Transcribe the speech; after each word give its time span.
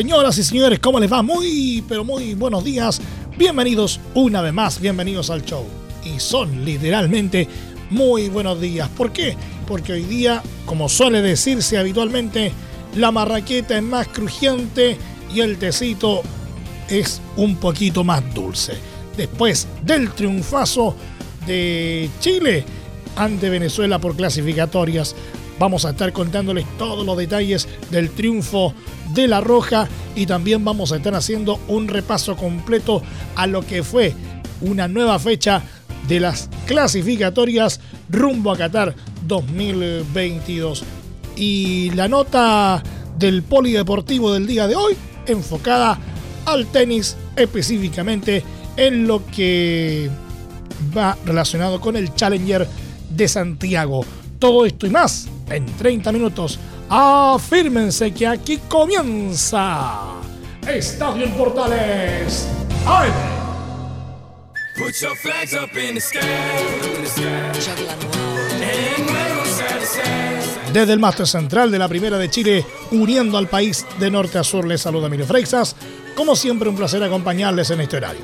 Señoras 0.00 0.38
y 0.38 0.44
señores, 0.44 0.78
¿cómo 0.78 0.98
les 0.98 1.12
va? 1.12 1.22
Muy, 1.22 1.84
pero 1.86 2.04
muy 2.04 2.32
buenos 2.32 2.64
días. 2.64 3.02
Bienvenidos 3.36 4.00
una 4.14 4.40
vez 4.40 4.54
más, 4.54 4.80
bienvenidos 4.80 5.28
al 5.28 5.44
show. 5.44 5.66
Y 6.06 6.18
son 6.18 6.64
literalmente 6.64 7.46
muy 7.90 8.30
buenos 8.30 8.58
días. 8.58 8.88
¿Por 8.88 9.12
qué? 9.12 9.36
Porque 9.68 9.92
hoy 9.92 10.04
día, 10.04 10.42
como 10.64 10.88
suele 10.88 11.20
decirse 11.20 11.76
habitualmente, 11.76 12.50
la 12.96 13.10
marraqueta 13.10 13.76
es 13.76 13.82
más 13.82 14.08
crujiente 14.08 14.96
y 15.34 15.40
el 15.40 15.58
tecito 15.58 16.22
es 16.88 17.20
un 17.36 17.56
poquito 17.56 18.02
más 18.02 18.22
dulce. 18.32 18.72
Después 19.18 19.68
del 19.84 20.12
triunfazo 20.12 20.96
de 21.46 22.08
Chile 22.20 22.64
ante 23.16 23.50
Venezuela 23.50 23.98
por 23.98 24.16
clasificatorias, 24.16 25.14
vamos 25.60 25.84
a 25.84 25.90
estar 25.90 26.10
contándoles 26.14 26.64
todos 26.78 27.04
los 27.04 27.18
detalles 27.18 27.68
del 27.90 28.10
triunfo 28.10 28.72
de 29.12 29.28
La 29.28 29.42
Roja 29.42 29.86
y 30.16 30.24
también 30.24 30.64
vamos 30.64 30.90
a 30.90 30.96
estar 30.96 31.14
haciendo 31.14 31.60
un 31.68 31.86
repaso 31.86 32.34
completo 32.34 33.02
a 33.36 33.46
lo 33.46 33.64
que 33.64 33.82
fue 33.82 34.14
una 34.62 34.88
nueva 34.88 35.18
fecha 35.18 35.62
de 36.08 36.18
las 36.18 36.48
clasificatorias 36.66 37.78
rumbo 38.08 38.50
a 38.50 38.56
Qatar 38.56 38.94
2022. 39.26 40.82
Y 41.36 41.90
la 41.90 42.08
nota 42.08 42.82
del 43.18 43.42
polideportivo 43.42 44.32
del 44.32 44.46
día 44.46 44.66
de 44.66 44.76
hoy 44.76 44.96
enfocada 45.26 45.98
al 46.46 46.66
tenis 46.68 47.18
específicamente 47.36 48.42
en 48.78 49.06
lo 49.06 49.26
que 49.26 50.08
va 50.96 51.18
relacionado 51.26 51.82
con 51.82 51.96
el 51.96 52.14
Challenger 52.14 52.66
de 53.10 53.28
Santiago. 53.28 54.06
Todo 54.38 54.64
esto 54.64 54.86
y 54.86 54.90
más 54.90 55.28
en 55.50 55.66
30 55.66 56.12
minutos 56.12 56.58
Afírmense 56.88 58.12
que 58.12 58.26
aquí 58.26 58.58
comienza 58.68 60.20
Estadio 60.66 61.24
en 61.24 61.32
Portales. 61.34 62.48
¡Ay! 62.84 63.10
Desde 70.72 70.92
el 70.92 70.98
máster 70.98 71.26
central 71.26 71.70
de 71.70 71.78
la 71.78 71.88
Primera 71.88 72.18
de 72.18 72.28
Chile, 72.30 72.66
uniendo 72.90 73.38
al 73.38 73.48
país 73.48 73.86
de 73.98 74.10
norte 74.10 74.38
a 74.38 74.44
sur, 74.44 74.66
les 74.66 74.80
saluda 74.80 75.06
Emilio 75.06 75.26
Freixas. 75.26 75.76
Como 76.16 76.34
siempre, 76.34 76.68
un 76.68 76.76
placer 76.76 77.02
acompañarles 77.02 77.70
en 77.70 77.80
este 77.82 77.98
horario. 77.98 78.22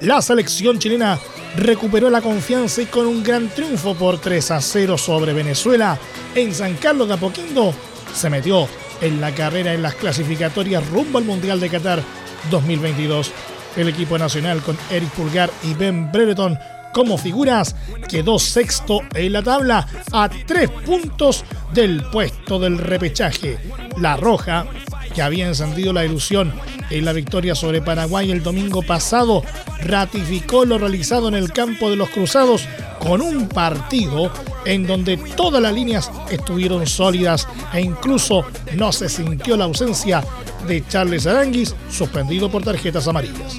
La 0.00 0.20
selección 0.20 0.78
chilena 0.78 1.18
recuperó 1.56 2.10
la 2.10 2.20
confianza 2.20 2.82
y 2.82 2.86
con 2.86 3.06
un 3.06 3.22
gran 3.22 3.48
triunfo 3.48 3.94
por 3.94 4.18
3 4.18 4.50
a 4.50 4.60
0 4.60 4.98
sobre 4.98 5.32
Venezuela 5.32 5.98
en 6.34 6.54
San 6.54 6.74
Carlos 6.74 7.08
de 7.08 7.14
Apoquindo 7.14 7.74
se 8.14 8.30
metió 8.30 8.68
en 9.00 9.20
la 9.20 9.34
carrera 9.34 9.74
en 9.74 9.82
las 9.82 9.94
clasificatorias 9.94 10.88
rumbo 10.88 11.18
al 11.18 11.24
Mundial 11.24 11.60
de 11.60 11.68
Qatar 11.68 12.02
2022. 12.50 13.32
El 13.76 13.88
equipo 13.88 14.16
nacional 14.16 14.62
con 14.62 14.76
Eric 14.90 15.10
Pulgar 15.10 15.50
y 15.64 15.74
Ben 15.74 16.10
Brereton 16.12 16.58
como 16.92 17.18
figuras 17.18 17.74
quedó 18.08 18.38
sexto 18.38 19.00
en 19.14 19.32
la 19.32 19.42
tabla 19.42 19.86
a 20.12 20.28
tres 20.28 20.70
puntos 20.70 21.44
del 21.72 22.04
puesto 22.10 22.60
del 22.60 22.78
repechaje. 22.78 23.58
La 23.98 24.16
Roja, 24.16 24.66
que 25.14 25.22
había 25.22 25.46
encendido 25.46 25.92
la 25.92 26.04
ilusión 26.04 26.52
en 26.90 27.04
la 27.04 27.12
victoria 27.12 27.54
sobre 27.54 27.80
Paraguay 27.80 28.30
el 28.30 28.42
domingo 28.42 28.82
pasado, 28.82 29.42
ratificó 29.80 30.64
lo 30.64 30.78
realizado 30.78 31.28
en 31.28 31.34
el 31.34 31.52
campo 31.52 31.90
de 31.90 31.96
los 31.96 32.10
Cruzados 32.10 32.66
con 32.98 33.20
un 33.20 33.48
partido 33.48 34.30
en 34.64 34.86
donde 34.86 35.16
todas 35.16 35.62
las 35.62 35.72
líneas 35.72 36.10
estuvieron 36.30 36.86
sólidas 36.86 37.46
e 37.72 37.80
incluso 37.80 38.44
no 38.76 38.92
se 38.92 39.08
sintió 39.08 39.56
la 39.56 39.64
ausencia 39.64 40.24
de 40.66 40.86
Charles 40.88 41.26
Aranguis, 41.26 41.74
suspendido 41.90 42.50
por 42.50 42.62
tarjetas 42.62 43.06
amarillas. 43.06 43.56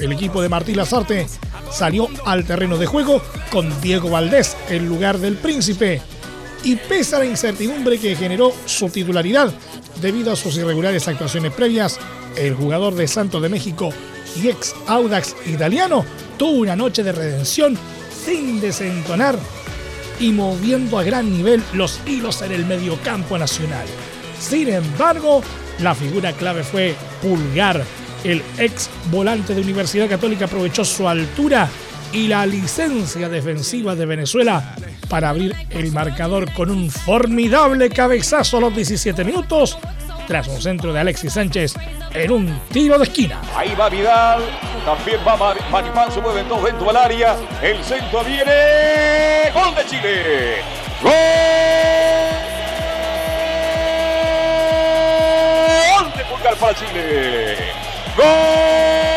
El 0.00 0.12
equipo 0.12 0.42
de 0.42 0.48
Martí 0.48 0.74
Lazarte 0.74 1.26
salió 1.70 2.08
al 2.24 2.44
terreno 2.44 2.76
de 2.76 2.86
juego 2.86 3.22
con 3.50 3.80
Diego 3.80 4.10
Valdés 4.10 4.56
en 4.68 4.88
lugar 4.88 5.18
del 5.18 5.36
príncipe 5.36 6.00
y 6.64 6.76
pese 6.76 7.16
a 7.16 7.20
la 7.20 7.26
incertidumbre 7.26 7.98
que 7.98 8.16
generó 8.16 8.52
su 8.64 8.88
titularidad 8.88 9.52
debido 10.00 10.32
a 10.32 10.36
sus 10.36 10.56
irregulares 10.56 11.08
actuaciones 11.08 11.52
previas, 11.52 11.98
el 12.36 12.54
jugador 12.54 12.94
de 12.94 13.08
Santos 13.08 13.42
de 13.42 13.48
México 13.48 13.90
y 14.42 14.48
ex 14.48 14.74
Audax 14.86 15.34
italiano 15.46 16.04
tuvo 16.36 16.60
una 16.60 16.76
noche 16.76 17.02
de 17.02 17.12
redención 17.12 17.78
sin 18.24 18.60
desentonar 18.60 19.38
y 20.20 20.32
moviendo 20.32 20.98
a 20.98 21.04
gran 21.04 21.30
nivel 21.30 21.62
los 21.72 22.00
hilos 22.06 22.42
en 22.42 22.52
el 22.52 22.66
mediocampo 22.66 23.38
nacional. 23.38 23.86
Sin 24.38 24.68
embargo, 24.68 25.42
la 25.80 25.94
figura 25.94 26.32
clave 26.32 26.62
fue 26.62 26.94
Pulgar. 27.22 27.84
El 28.24 28.42
ex 28.58 28.90
volante 29.10 29.54
de 29.54 29.60
Universidad 29.60 30.08
Católica 30.08 30.46
aprovechó 30.46 30.84
su 30.84 31.08
altura 31.08 31.68
y 32.12 32.28
la 32.28 32.46
licencia 32.46 33.28
defensiva 33.28 33.94
de 33.94 34.06
Venezuela 34.06 34.74
para 35.08 35.30
abrir 35.30 35.54
el 35.70 35.92
marcador 35.92 36.52
con 36.52 36.70
un 36.70 36.90
formidable 36.90 37.88
cabezazo 37.90 38.58
a 38.58 38.60
los 38.60 38.74
17 38.74 39.24
minutos 39.24 39.78
tras 40.26 40.48
un 40.48 40.60
centro 40.60 40.92
de 40.92 41.00
Alexis 41.00 41.32
Sánchez 41.32 41.74
en 42.12 42.30
un 42.30 42.60
tiro 42.72 42.98
de 42.98 43.04
esquina. 43.04 43.40
Ahí 43.54 43.74
va 43.74 43.88
Vidal, 43.88 44.42
también 44.84 45.20
va 45.26 45.54
Maripán, 45.70 46.10
se 46.10 46.20
mueven 46.20 46.48
dos 46.48 46.64
dentro 46.64 46.86
del 46.86 46.96
área, 46.96 47.36
el 47.62 47.82
centro 47.84 48.24
viene, 48.24 49.50
gol 49.54 49.74
de 49.74 49.86
Chile, 49.86 50.56
gol, 51.02 51.12
de 56.16 56.24
Pulgar 56.24 56.56
para 56.56 56.74
Chile, 56.74 57.56
gol. 58.16 59.15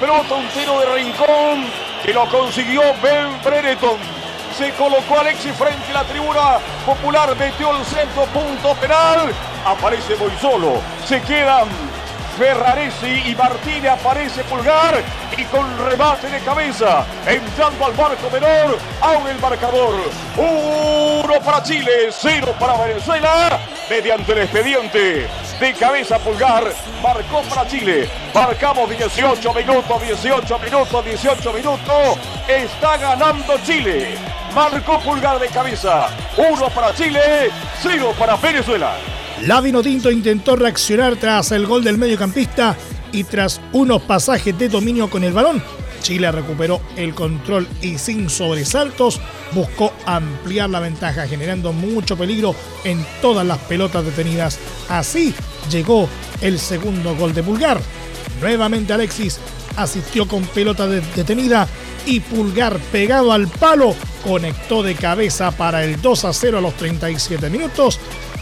Pelota, 0.00 0.34
un 0.34 0.48
tiro 0.48 0.80
de 0.80 0.86
rincón 0.94 1.66
que 2.02 2.14
lo 2.14 2.26
consiguió 2.30 2.82
Ben 3.02 3.40
Brereton. 3.44 3.98
Se 4.56 4.72
colocó 4.72 5.20
Alexis 5.20 5.52
frente 5.52 5.90
a 5.90 6.02
la 6.02 6.04
tribuna 6.04 6.58
popular, 6.86 7.36
metió 7.36 7.76
el 7.76 7.84
centro, 7.84 8.24
punto 8.26 8.74
penal. 8.76 9.30
Aparece 9.64 10.16
muy 10.16 10.30
solo. 10.40 10.80
Se 11.06 11.20
quedan 11.20 11.68
Ferraresi 12.38 13.30
y 13.30 13.34
Martínez 13.34 13.92
aparece 13.92 14.42
Pulgar 14.44 15.02
y 15.36 15.44
con 15.44 15.66
remate 15.86 16.28
de 16.28 16.40
cabeza, 16.40 17.04
entrando 17.26 17.84
al 17.84 17.92
barco 17.92 18.30
menor, 18.32 18.78
abre 19.02 19.32
el 19.32 19.38
marcador. 19.40 19.94
Uno 20.36 21.40
para 21.44 21.62
Chile, 21.62 22.08
cero 22.10 22.54
para 22.58 22.78
Venezuela, 22.78 23.58
mediante 23.90 24.32
el 24.32 24.38
expediente 24.38 25.28
de 25.60 25.74
cabeza 25.74 26.18
Pulgar, 26.18 26.64
marcó 27.02 27.42
para 27.42 27.68
Chile. 27.68 28.08
Marcamos 28.34 28.88
18 28.88 29.54
minutos, 29.54 30.02
18 30.02 30.58
minutos, 30.58 31.04
18 31.04 31.52
minutos. 31.52 32.18
Está 32.48 32.96
ganando 32.96 33.58
Chile. 33.64 34.14
Marcó 34.54 34.98
Pulgar 35.00 35.38
de 35.38 35.48
cabeza. 35.48 36.08
Uno 36.36 36.70
para 36.70 36.94
Chile, 36.94 37.50
cero 37.82 38.14
para 38.18 38.36
Venezuela. 38.36 38.96
La 39.42 39.62
Tinto 39.62 40.10
intentó 40.10 40.56
reaccionar 40.56 41.16
tras 41.16 41.52
el 41.52 41.66
gol 41.66 41.84
del 41.84 41.98
mediocampista 41.98 42.74
y 43.12 43.24
tras 43.24 43.60
unos 43.72 44.02
pasajes 44.02 44.58
de 44.58 44.68
dominio 44.68 45.10
con 45.10 45.24
el 45.24 45.32
balón. 45.32 45.62
Chile 46.00 46.30
recuperó 46.32 46.80
el 46.96 47.14
control 47.14 47.68
y 47.82 47.98
sin 47.98 48.30
sobresaltos 48.30 49.20
buscó 49.52 49.92
ampliar 50.06 50.70
la 50.70 50.80
ventaja 50.80 51.26
generando 51.26 51.72
mucho 51.72 52.16
peligro 52.16 52.54
en 52.84 53.04
todas 53.20 53.46
las 53.46 53.58
pelotas 53.58 54.04
detenidas. 54.04 54.58
Así 54.88 55.34
llegó 55.70 56.08
el 56.40 56.58
segundo 56.58 57.14
gol 57.16 57.34
de 57.34 57.42
Pulgar. 57.42 57.80
Nuevamente 58.40 58.92
Alexis 58.92 59.38
asistió 59.76 60.26
con 60.26 60.42
pelota 60.44 60.86
detenida 60.86 61.68
y 62.06 62.20
Pulgar 62.20 62.78
pegado 62.92 63.32
al 63.32 63.48
palo 63.48 63.94
conectó 64.24 64.82
de 64.82 64.94
cabeza 64.94 65.50
para 65.50 65.84
el 65.84 66.00
2 66.00 66.24
a 66.24 66.32
0 66.32 66.58
a 66.58 66.60
los 66.60 66.74
37 66.74 67.50
minutos, 67.50 67.98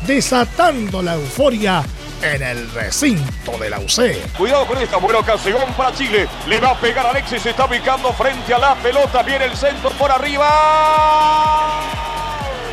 desatando 0.06 1.02
la 1.02 1.14
euforia 1.14 1.84
en 2.22 2.42
el 2.42 2.70
recinto 2.72 3.58
de 3.58 3.70
la 3.70 3.78
UC. 3.78 4.36
Cuidado 4.36 4.66
con 4.66 4.78
esta 4.78 4.96
buena 4.96 5.20
ocasión 5.20 5.62
para 5.76 5.94
Chile. 5.94 6.28
Le 6.46 6.60
va 6.60 6.70
a 6.70 6.80
pegar 6.80 7.06
a 7.06 7.10
Alexis, 7.10 7.42
se 7.42 7.50
está 7.50 7.66
ubicando 7.66 8.12
frente 8.12 8.52
a 8.54 8.58
la 8.58 8.74
pelota. 8.76 9.22
Viene 9.22 9.46
el 9.46 9.56
centro 9.56 9.90
por 9.90 10.10
arriba 10.10 11.80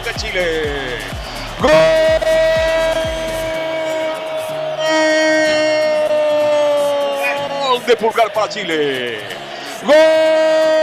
de 0.04 0.14
Chile. 0.16 0.98
¡Gol! 1.62 1.72
de 7.86 7.96
Pulgar 7.96 8.34
para 8.34 8.50
Chile. 8.50 9.20
¡Gol! 9.84 10.75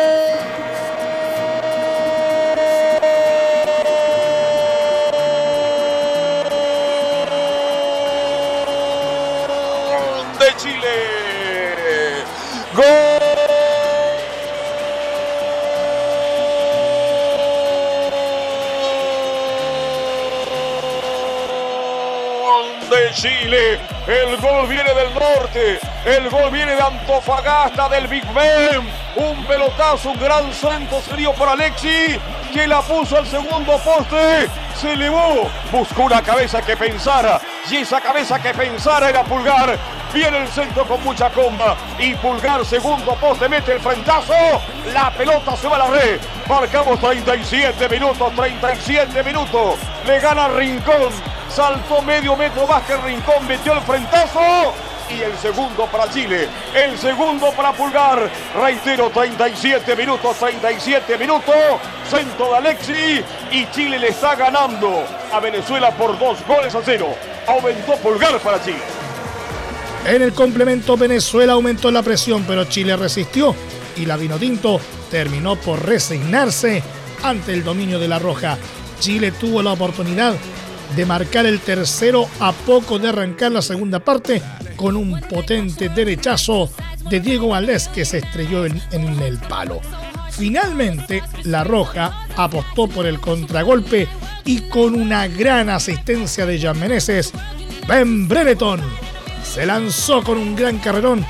Chile. 23.12 23.78
El 24.06 24.36
gol 24.38 24.66
viene 24.68 24.92
del 24.94 25.14
norte. 25.14 25.78
El 26.04 26.28
gol 26.30 26.50
viene 26.50 26.74
de 26.74 26.82
Antofagasta, 26.82 27.88
del 27.88 28.06
Big 28.08 28.24
Ben. 28.32 28.88
Un 29.16 29.44
pelotazo, 29.44 30.10
un 30.10 30.18
gran 30.18 30.52
centro 30.52 31.00
se 31.00 31.16
dio 31.16 31.32
por 31.34 31.48
Alexi, 31.48 32.18
que 32.52 32.66
la 32.66 32.80
puso 32.80 33.18
al 33.18 33.26
segundo 33.26 33.78
poste. 33.78 34.48
Se 34.74 34.94
elevó, 34.94 35.48
buscó 35.70 36.04
una 36.04 36.22
cabeza 36.22 36.62
que 36.62 36.76
pensara. 36.76 37.40
Y 37.70 37.76
esa 37.76 38.00
cabeza 38.00 38.40
que 38.40 38.54
pensara 38.54 39.10
era 39.10 39.22
Pulgar. 39.22 39.78
Viene 40.12 40.38
el 40.38 40.48
centro 40.48 40.84
con 40.86 41.02
mucha 41.04 41.30
comba. 41.30 41.76
Y 41.98 42.14
Pulgar, 42.14 42.64
segundo 42.64 43.14
poste, 43.14 43.48
mete 43.48 43.72
el 43.72 43.80
frentazo. 43.80 44.34
La 44.92 45.10
pelota 45.10 45.56
se 45.56 45.68
va 45.68 45.76
a 45.76 45.78
la 45.78 45.86
red. 45.86 46.20
Marcamos 46.48 46.98
37 47.00 47.88
minutos, 47.88 48.34
37 48.34 49.22
minutos. 49.22 49.78
Le 50.06 50.18
gana 50.20 50.48
Rincón. 50.48 51.31
Saltó 51.54 52.00
medio 52.00 52.34
metro 52.34 52.66
más 52.66 52.82
que 52.84 52.96
Rincón, 52.96 53.46
metió 53.46 53.74
el 53.74 53.80
frentazo 53.82 54.72
y 55.10 55.20
el 55.20 55.36
segundo 55.36 55.84
para 55.86 56.10
Chile, 56.10 56.48
el 56.74 56.98
segundo 56.98 57.52
para 57.52 57.74
Pulgar. 57.74 58.30
Reitero, 58.58 59.10
37 59.10 59.94
minutos, 59.94 60.34
37 60.38 61.18
minutos. 61.18 61.54
Centro 62.08 62.52
de 62.52 62.56
Alexi 62.56 63.22
y 63.50 63.66
Chile 63.70 63.98
le 63.98 64.08
está 64.08 64.34
ganando 64.34 65.04
a 65.30 65.40
Venezuela 65.40 65.90
por 65.90 66.18
dos 66.18 66.38
goles 66.46 66.74
a 66.74 66.80
cero. 66.82 67.14
Aumentó 67.46 67.96
Pulgar 67.96 68.38
para 68.38 68.62
Chile. 68.64 68.80
En 70.06 70.22
el 70.22 70.32
complemento 70.32 70.96
Venezuela 70.96 71.52
aumentó 71.52 71.90
la 71.90 72.02
presión, 72.02 72.44
pero 72.48 72.64
Chile 72.64 72.96
resistió 72.96 73.54
y 73.98 74.06
la 74.06 74.16
Vinotinto 74.16 74.80
terminó 75.10 75.56
por 75.56 75.84
resignarse 75.84 76.82
ante 77.22 77.52
el 77.52 77.62
dominio 77.62 77.98
de 77.98 78.08
la 78.08 78.18
Roja. 78.18 78.56
Chile 79.00 79.32
tuvo 79.32 79.62
la 79.62 79.72
oportunidad 79.72 80.34
de 80.96 81.06
marcar 81.06 81.46
el 81.46 81.60
tercero 81.60 82.28
a 82.40 82.52
poco 82.52 82.98
de 82.98 83.08
arrancar 83.08 83.52
la 83.52 83.62
segunda 83.62 84.00
parte 84.00 84.42
con 84.76 84.96
un 84.96 85.20
potente 85.20 85.88
derechazo 85.88 86.70
de 87.08 87.20
Diego 87.20 87.48
Valdés 87.48 87.88
que 87.88 88.04
se 88.04 88.18
estrelló 88.18 88.66
en, 88.66 88.80
el 89.22 89.38
palo. 89.38 89.80
Finalmente, 90.30 91.22
La 91.44 91.64
Roja 91.64 92.26
apostó 92.36 92.88
por 92.88 93.06
el 93.06 93.20
contragolpe 93.20 94.08
y 94.44 94.62
con 94.68 94.94
una 94.94 95.28
gran 95.28 95.68
asistencia 95.68 96.46
de 96.46 96.58
Jan 96.60 96.80
Ben 97.86 98.28
Brereton 98.28 98.80
se 99.42 99.66
lanzó 99.66 100.22
con 100.22 100.38
un 100.38 100.56
gran 100.56 100.78
carrerón 100.78 101.24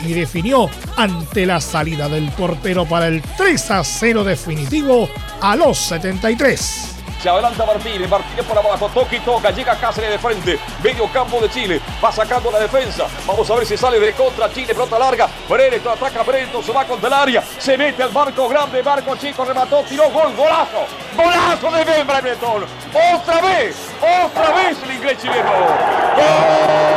y 0.00 0.12
definió 0.12 0.68
ante 0.96 1.46
la 1.46 1.60
salida 1.60 2.08
del 2.08 2.30
portero 2.32 2.84
para 2.86 3.08
el 3.08 3.22
3 3.36 3.70
a 3.70 3.84
0 3.84 4.24
definitivo 4.24 5.08
a 5.40 5.56
los 5.56 5.78
73. 5.78 6.93
Se 7.24 7.30
adelanta 7.30 7.64
Martínez, 7.64 8.06
Martínez 8.06 8.44
por 8.44 8.58
abajo, 8.58 8.86
toca 8.92 9.16
y 9.16 9.20
toca, 9.20 9.50
llega 9.50 9.74
Cáceres 9.76 10.10
de 10.10 10.18
frente, 10.18 10.58
medio 10.82 11.10
campo 11.10 11.40
de 11.40 11.48
Chile, 11.48 11.80
va 12.04 12.12
sacando 12.12 12.50
la 12.50 12.58
defensa. 12.60 13.06
Vamos 13.26 13.50
a 13.50 13.54
ver 13.54 13.64
si 13.64 13.78
sale 13.78 13.98
de 13.98 14.12
contra 14.12 14.52
Chile, 14.52 14.74
pelota 14.74 14.98
larga. 14.98 15.26
Brereton 15.48 15.94
ataca 15.94 16.22
Brereton, 16.22 16.62
se 16.62 16.70
va 16.70 16.84
contra 16.84 17.08
el 17.08 17.14
área, 17.14 17.42
se 17.56 17.78
mete 17.78 18.02
al 18.02 18.10
barco 18.10 18.46
grande, 18.46 18.82
barco 18.82 19.16
chico, 19.16 19.42
remató, 19.42 19.82
tiró 19.84 20.10
gol, 20.10 20.36
golazo, 20.36 20.84
golazo 21.16 21.70
de 21.74 21.84
Ben 21.86 22.06
Brereton. 22.06 22.66
Otra 22.92 23.40
vez, 23.40 23.74
otra 24.02 24.50
vez 24.56 24.82
el 24.82 24.90
inglés 24.94 25.16
chileno. 25.22 25.50
¡Gol! 25.50 26.93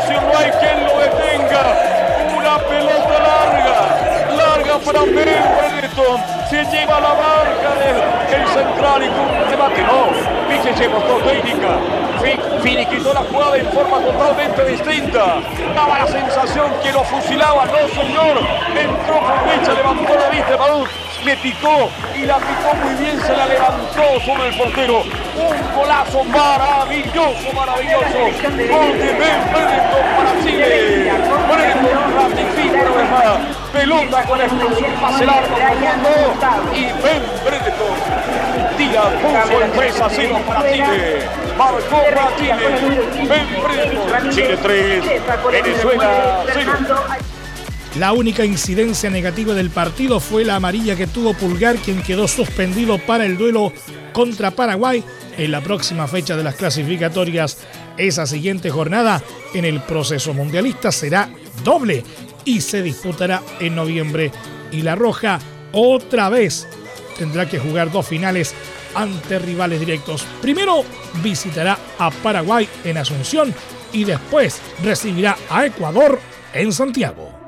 No 0.00 0.38
hay 0.38 0.50
quien 0.52 0.86
lo 0.86 0.98
detenga. 0.98 1.64
Una 2.36 2.58
pelota 2.58 3.18
larga, 3.18 4.36
larga 4.36 4.78
para 4.78 5.00
Brereton. 5.00 6.20
Se 6.48 6.64
lleva 6.64 7.00
la 7.00 7.14
marca 7.14 7.74
del 8.30 8.46
central 8.48 9.02
y 9.02 9.08
con 9.08 9.20
un 9.20 9.50
remate. 9.50 9.82
No, 9.82 10.32
mostró 10.88 11.16
técnica. 11.18 11.78
Finiquitó 12.62 13.12
la 13.12 13.20
jugada 13.20 13.56
en 13.56 13.66
forma 13.72 13.98
totalmente 13.98 14.64
distinta. 14.64 15.40
Daba 15.74 15.98
la 15.98 16.06
sensación 16.06 16.72
que 16.82 16.92
lo 16.92 17.04
fusilaba. 17.04 17.66
No, 17.66 17.88
señor. 17.88 18.38
Entró 18.76 19.20
con 19.20 19.46
mecha, 19.46 19.72
levantó 19.74 20.14
la 20.14 20.28
vista 20.30 20.50
de 20.52 20.56
le 21.24 21.36
picó 21.36 21.88
y 22.16 22.26
la 22.26 22.36
picó 22.36 22.74
muy 22.82 22.94
bien, 22.94 23.20
se 23.20 23.36
la 23.36 23.46
levantó 23.46 24.20
sobre 24.24 24.48
el 24.48 24.56
portero. 24.56 25.04
Un 25.34 25.74
golazo 25.74 26.24
maravilloso, 26.24 27.52
maravilloso. 27.54 28.18
Gol 28.68 28.98
de 28.98 29.12
Ben 29.12 29.40
Brereton 29.50 30.04
para 30.16 30.32
Chile. 30.44 31.12
Brereton 31.48 32.14
ratifica 32.14 32.80
una 32.82 32.90
vez 32.90 33.10
más. 33.10 33.72
Pelota 33.72 34.24
con 34.24 34.40
explosión, 34.40 34.90
pase 35.00 35.24
largo 35.24 35.56
profundo. 35.56 36.10
Y 36.74 36.82
Ben 37.02 37.22
Brereton 37.44 37.96
tira, 38.76 39.02
puso 39.22 39.62
el 39.62 39.70
3 39.72 40.00
a 40.00 40.10
0 40.10 40.40
para 40.46 40.72
Chile. 40.72 41.28
Marcó 41.56 42.02
para 42.14 42.36
Chile. 42.36 42.54
Ben. 43.28 44.30
Chile 44.30 44.58
3, 44.62 45.04
Venezuela 45.50 46.44
0. 46.52 46.72
La 47.98 48.12
única 48.12 48.44
incidencia 48.44 49.10
negativa 49.10 49.54
del 49.54 49.70
partido 49.70 50.18
fue 50.18 50.44
la 50.44 50.56
amarilla 50.56 50.96
que 50.96 51.06
tuvo 51.06 51.34
Pulgar, 51.34 51.76
quien 51.76 52.02
quedó 52.02 52.26
suspendido 52.26 52.98
para 52.98 53.26
el 53.26 53.36
duelo 53.36 53.72
contra 54.12 54.50
Paraguay 54.50 55.04
en 55.36 55.50
la 55.50 55.60
próxima 55.60 56.06
fecha 56.06 56.36
de 56.36 56.44
las 56.44 56.54
clasificatorias. 56.54 57.58
Esa 57.96 58.26
siguiente 58.26 58.70
jornada 58.70 59.22
en 59.54 59.64
el 59.64 59.80
proceso 59.80 60.34
mundialista 60.34 60.92
será 60.92 61.30
doble 61.64 62.04
y 62.44 62.60
se 62.60 62.82
disputará 62.82 63.42
en 63.60 63.74
noviembre. 63.74 64.30
Y 64.70 64.82
la 64.82 64.94
Roja 64.94 65.38
otra 65.72 66.28
vez 66.28 66.66
tendrá 67.18 67.48
que 67.48 67.58
jugar 67.58 67.90
dos 67.90 68.06
finales 68.06 68.54
ante 68.94 69.38
rivales 69.38 69.80
directos. 69.80 70.24
Primero 70.40 70.84
visitará 71.22 71.78
a 71.98 72.10
Paraguay 72.10 72.68
en 72.84 72.98
Asunción 72.98 73.54
y 73.92 74.04
después 74.04 74.60
recibirá 74.82 75.36
a 75.50 75.66
Ecuador 75.66 76.18
en 76.54 76.72
Santiago. 76.72 77.41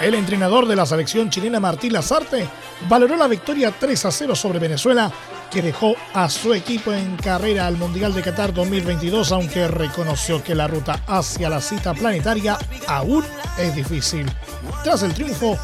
El 0.00 0.14
entrenador 0.14 0.68
de 0.68 0.76
la 0.76 0.86
selección 0.86 1.28
chilena 1.28 1.58
Martín 1.58 1.92
Lazarte 1.92 2.48
valoró 2.88 3.16
la 3.16 3.26
victoria 3.26 3.74
3 3.76 4.04
a 4.04 4.10
0 4.12 4.36
sobre 4.36 4.60
Venezuela 4.60 5.10
que 5.50 5.60
dejó 5.60 5.96
a 6.14 6.28
su 6.28 6.54
equipo 6.54 6.92
en 6.92 7.16
carrera 7.16 7.66
al 7.66 7.76
Mundial 7.76 8.14
de 8.14 8.22
Qatar 8.22 8.54
2022, 8.54 9.32
aunque 9.32 9.66
reconoció 9.66 10.42
que 10.42 10.54
la 10.54 10.68
ruta 10.68 11.02
hacia 11.08 11.48
la 11.48 11.60
cita 11.60 11.94
planetaria 11.94 12.56
aún 12.86 13.24
es 13.58 13.74
difícil. 13.74 14.24
Tras 14.84 15.02
el 15.02 15.14
triunfo, 15.14 15.58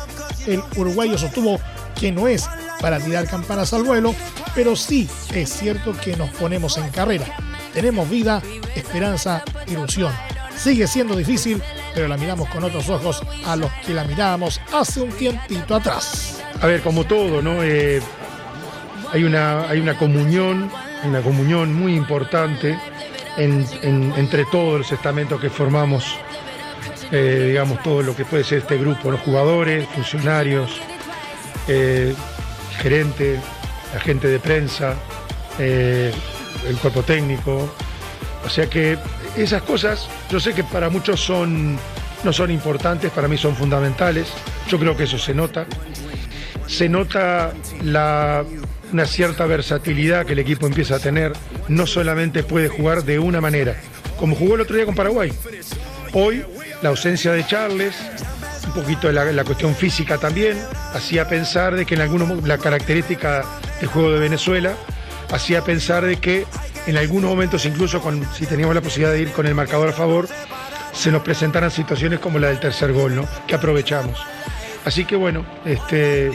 el 0.46 0.62
uruguayo 0.76 1.16
sostuvo 1.16 1.60
que 1.98 2.10
no 2.10 2.26
es 2.26 2.48
para 2.80 2.98
tirar 2.98 3.28
campanas 3.28 3.72
al 3.72 3.84
vuelo, 3.84 4.16
pero 4.52 4.74
sí 4.74 5.08
es 5.32 5.48
cierto 5.50 5.92
que 5.92 6.16
nos 6.16 6.30
ponemos 6.30 6.76
en 6.76 6.90
carrera. 6.90 7.26
Tenemos 7.72 8.10
vida, 8.10 8.42
esperanza, 8.74 9.44
ilusión. 9.68 10.12
Sigue 10.56 10.86
siendo 10.86 11.14
difícil, 11.14 11.62
pero 11.94 12.08
la 12.08 12.16
miramos 12.16 12.48
con 12.48 12.64
otros 12.64 12.88
ojos 12.88 13.22
a 13.46 13.56
los 13.56 13.70
que 13.86 13.94
la 13.94 14.04
mirábamos 14.04 14.60
hace 14.72 15.00
un 15.00 15.10
tiempito 15.10 15.76
atrás. 15.76 16.42
A 16.60 16.66
ver, 16.66 16.82
como 16.82 17.04
todo, 17.04 17.40
¿no? 17.40 17.62
Eh, 17.62 18.00
hay 19.12 19.24
una, 19.24 19.68
hay 19.68 19.78
una 19.80 19.96
comunión, 19.96 20.70
una 21.04 21.20
comunión 21.22 21.72
muy 21.72 21.94
importante 21.94 22.76
entre 23.36 24.44
todos 24.46 24.78
los 24.78 24.92
estamentos 24.92 25.40
que 25.40 25.50
formamos, 25.50 26.16
eh, 27.10 27.46
digamos, 27.48 27.82
todo 27.82 28.02
lo 28.02 28.14
que 28.14 28.24
puede 28.24 28.44
ser 28.44 28.58
este 28.58 28.78
grupo, 28.78 29.10
los 29.10 29.20
jugadores, 29.20 29.86
funcionarios, 29.88 30.80
eh, 31.68 32.14
gerente, 32.78 33.40
agente 33.94 34.28
de 34.28 34.38
prensa, 34.38 34.94
eh, 35.58 36.12
el 36.68 36.76
cuerpo 36.76 37.02
técnico. 37.02 37.72
O 38.44 38.48
sea 38.48 38.68
que 38.68 38.98
esas 39.36 39.62
cosas, 39.62 40.08
yo 40.30 40.40
sé 40.40 40.54
que 40.54 40.64
para 40.64 40.90
muchos 40.90 41.20
son, 41.20 41.78
no 42.22 42.32
son 42.32 42.50
importantes, 42.50 43.10
para 43.10 43.28
mí 43.28 43.36
son 43.36 43.56
fundamentales. 43.56 44.28
Yo 44.68 44.78
creo 44.78 44.96
que 44.96 45.04
eso 45.04 45.18
se 45.18 45.34
nota. 45.34 45.66
Se 46.66 46.88
nota 46.88 47.52
la, 47.82 48.44
una 48.92 49.06
cierta 49.06 49.46
versatilidad 49.46 50.24
que 50.24 50.32
el 50.32 50.38
equipo 50.38 50.66
empieza 50.66 50.96
a 50.96 50.98
tener. 50.98 51.32
No 51.68 51.86
solamente 51.86 52.42
puede 52.42 52.68
jugar 52.68 53.04
de 53.04 53.18
una 53.18 53.40
manera, 53.40 53.76
como 54.18 54.36
jugó 54.36 54.54
el 54.54 54.62
otro 54.62 54.76
día 54.76 54.86
con 54.86 54.94
Paraguay. 54.94 55.32
Hoy, 56.12 56.44
la 56.80 56.90
ausencia 56.90 57.32
de 57.32 57.44
Charles, 57.44 57.94
un 58.66 58.72
poquito 58.72 59.08
de 59.08 59.32
la, 59.32 59.44
cuestión 59.44 59.74
física 59.74 60.18
también, 60.18 60.56
hacía 60.94 61.28
pensar 61.28 61.74
de 61.74 61.84
que 61.84 61.94
en 61.94 62.02
algunos, 62.02 62.46
la 62.46 62.58
característica 62.58 63.44
del 63.80 63.88
juego 63.88 64.12
de 64.12 64.20
Venezuela, 64.20 64.74
hacía 65.32 65.62
pensar 65.62 66.04
de 66.04 66.16
que 66.16 66.46
en 66.86 66.96
algunos 66.96 67.30
momentos, 67.30 67.64
incluso 67.66 68.02
si 68.36 68.46
teníamos 68.46 68.74
la 68.74 68.80
posibilidad 68.80 69.12
de 69.12 69.22
ir 69.22 69.32
con 69.32 69.46
el 69.46 69.54
marcador 69.54 69.88
a 69.88 69.92
favor, 69.92 70.28
se 70.92 71.10
nos 71.10 71.22
presentaran 71.22 71.70
situaciones 71.70 72.20
como 72.20 72.38
la 72.38 72.48
del 72.48 72.60
tercer 72.60 72.92
gol, 72.92 73.16
¿no? 73.16 73.26
Que 73.46 73.54
aprovechamos. 73.54 74.18
Así 74.84 75.04
que 75.04 75.16
bueno, 75.16 75.44
este, 75.64 76.30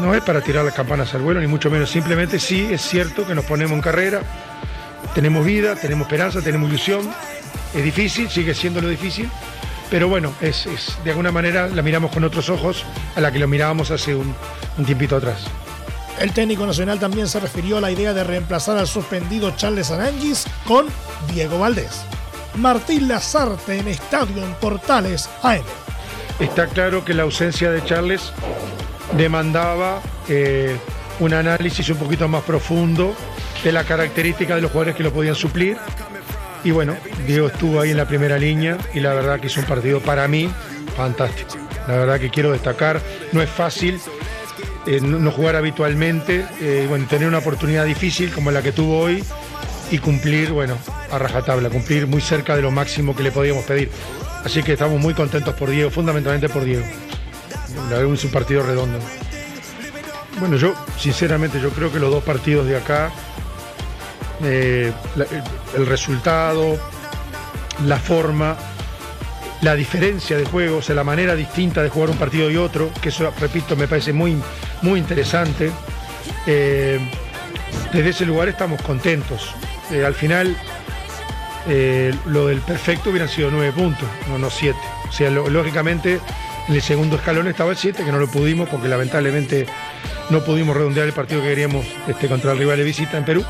no 0.00 0.14
es 0.14 0.22
para 0.22 0.40
tirar 0.40 0.64
las 0.64 0.74
campanas 0.74 1.14
al 1.14 1.22
vuelo, 1.22 1.40
ni 1.40 1.46
mucho 1.46 1.70
menos. 1.70 1.90
Simplemente 1.90 2.38
sí 2.38 2.68
es 2.70 2.80
cierto 2.80 3.26
que 3.26 3.34
nos 3.34 3.44
ponemos 3.44 3.72
en 3.72 3.82
carrera, 3.82 4.22
tenemos 5.14 5.44
vida, 5.44 5.74
tenemos 5.74 6.06
esperanza, 6.06 6.40
tenemos 6.40 6.68
ilusión. 6.68 7.10
Es 7.74 7.84
difícil, 7.84 8.28
sigue 8.30 8.54
siendo 8.54 8.80
lo 8.80 8.88
difícil, 8.88 9.28
pero 9.90 10.08
bueno, 10.08 10.32
es, 10.40 10.66
de 11.04 11.10
alguna 11.10 11.32
manera 11.32 11.68
la 11.68 11.82
miramos 11.82 12.12
con 12.12 12.24
otros 12.24 12.48
ojos 12.48 12.84
a 13.14 13.20
la 13.20 13.30
que 13.32 13.38
lo 13.38 13.48
mirábamos 13.48 13.90
hace 13.90 14.14
un 14.14 14.34
tiempito 14.86 15.16
atrás. 15.16 15.48
El 16.20 16.32
técnico 16.32 16.66
nacional 16.66 17.00
también 17.00 17.26
se 17.26 17.40
refirió 17.40 17.78
a 17.78 17.80
la 17.80 17.90
idea 17.90 18.12
de 18.12 18.22
reemplazar 18.24 18.76
al 18.76 18.86
suspendido 18.86 19.56
Charles 19.56 19.90
Arangis 19.90 20.44
con 20.66 20.86
Diego 21.32 21.58
Valdés. 21.58 22.02
Martín 22.56 23.08
Lazarte 23.08 23.78
en 23.78 23.88
Estadio 23.88 24.44
en 24.44 24.52
Portales 24.54 25.30
AM. 25.42 25.62
Está 26.38 26.66
claro 26.66 27.06
que 27.06 27.14
la 27.14 27.22
ausencia 27.22 27.70
de 27.70 27.82
Charles 27.84 28.34
demandaba 29.16 30.02
eh, 30.28 30.76
un 31.20 31.32
análisis 31.32 31.88
un 31.88 31.96
poquito 31.96 32.28
más 32.28 32.42
profundo 32.42 33.14
de 33.64 33.72
la 33.72 33.84
característica 33.84 34.54
de 34.54 34.60
los 34.60 34.72
jugadores 34.72 34.96
que 34.96 35.02
lo 35.02 35.14
podían 35.14 35.34
suplir. 35.34 35.78
Y 36.64 36.70
bueno, 36.70 36.96
Diego 37.26 37.46
estuvo 37.46 37.80
ahí 37.80 37.92
en 37.92 37.96
la 37.96 38.06
primera 38.06 38.36
línea 38.36 38.76
y 38.92 39.00
la 39.00 39.14
verdad 39.14 39.40
que 39.40 39.46
hizo 39.46 39.60
un 39.60 39.66
partido 39.66 40.00
para 40.00 40.28
mí 40.28 40.50
fantástico. 40.94 41.56
La 41.88 41.96
verdad 41.96 42.20
que 42.20 42.28
quiero 42.28 42.52
destacar, 42.52 43.00
no 43.32 43.40
es 43.40 43.48
fácil 43.48 43.98
eh, 44.86 45.00
no, 45.00 45.30
jugar 45.30 45.56
habitualmente, 45.56 46.46
eh, 46.60 46.86
bueno, 46.88 47.06
tener 47.08 47.28
una 47.28 47.38
oportunidad 47.38 47.84
difícil 47.84 48.32
como 48.32 48.50
la 48.50 48.62
que 48.62 48.72
tuvo 48.72 48.98
hoy 48.98 49.22
y 49.90 49.98
cumplir, 49.98 50.52
bueno, 50.52 50.76
a 51.10 51.18
rajatabla, 51.18 51.68
cumplir 51.68 52.06
muy 52.06 52.20
cerca 52.20 52.56
de 52.56 52.62
lo 52.62 52.70
máximo 52.70 53.14
que 53.14 53.22
le 53.22 53.32
podíamos 53.32 53.64
pedir. 53.64 53.90
Así 54.44 54.62
que 54.62 54.72
estamos 54.72 55.00
muy 55.00 55.14
contentos 55.14 55.54
por 55.54 55.70
Diego, 55.70 55.90
fundamentalmente 55.90 56.48
por 56.48 56.64
Diego. 56.64 56.84
Es 58.14 58.24
un 58.24 58.30
partido 58.30 58.62
redondo. 58.62 58.98
Bueno, 60.38 60.56
yo, 60.56 60.74
sinceramente, 60.96 61.60
yo 61.60 61.70
creo 61.70 61.92
que 61.92 61.98
los 61.98 62.10
dos 62.10 62.24
partidos 62.24 62.66
de 62.66 62.76
acá, 62.76 63.10
eh, 64.42 64.92
el, 65.76 65.86
resultado, 65.86 66.78
la 67.84 67.98
forma, 67.98 68.56
la 69.60 69.74
diferencia 69.74 70.38
de 70.38 70.44
juego, 70.46 70.78
o 70.78 70.82
sea, 70.82 70.94
la 70.94 71.04
manera 71.04 71.34
distinta 71.34 71.82
de 71.82 71.90
jugar 71.90 72.10
un 72.10 72.16
partido 72.16 72.50
y 72.50 72.56
otro, 72.56 72.90
que 73.02 73.10
eso, 73.10 73.30
repito, 73.38 73.76
me 73.76 73.86
parece 73.86 74.12
muy, 74.12 74.36
muy 74.82 74.98
interesante. 74.98 75.70
Eh, 76.46 76.98
desde 77.92 78.10
ese 78.10 78.26
lugar 78.26 78.48
estamos 78.48 78.80
contentos. 78.82 79.54
Eh, 79.90 80.04
al 80.04 80.14
final, 80.14 80.56
lo 82.26 82.46
del 82.48 82.60
perfecto 82.60 83.10
hubieran 83.10 83.28
sido 83.28 83.50
nueve 83.50 83.72
puntos, 83.72 84.08
no, 84.28 84.38
no 84.38 84.50
siete. 84.50 84.78
O 85.08 85.12
sea, 85.12 85.30
lógicamente 85.30 86.20
en 86.68 86.74
el 86.76 86.82
segundo 86.82 87.16
escalón 87.16 87.48
estaba 87.48 87.72
el 87.72 87.76
7, 87.76 88.04
que 88.04 88.12
no 88.12 88.18
lo 88.18 88.28
pudimos 88.28 88.68
porque 88.68 88.86
lamentablemente 88.86 89.66
no 90.30 90.44
pudimos 90.44 90.76
redondear 90.76 91.06
el 91.06 91.12
partido 91.12 91.42
que 91.42 91.48
queríamos 91.48 91.84
este, 92.06 92.28
contra 92.28 92.52
el 92.52 92.58
rival 92.58 92.78
de 92.78 92.84
visita 92.84 93.18
en 93.18 93.24
Perú. 93.24 93.44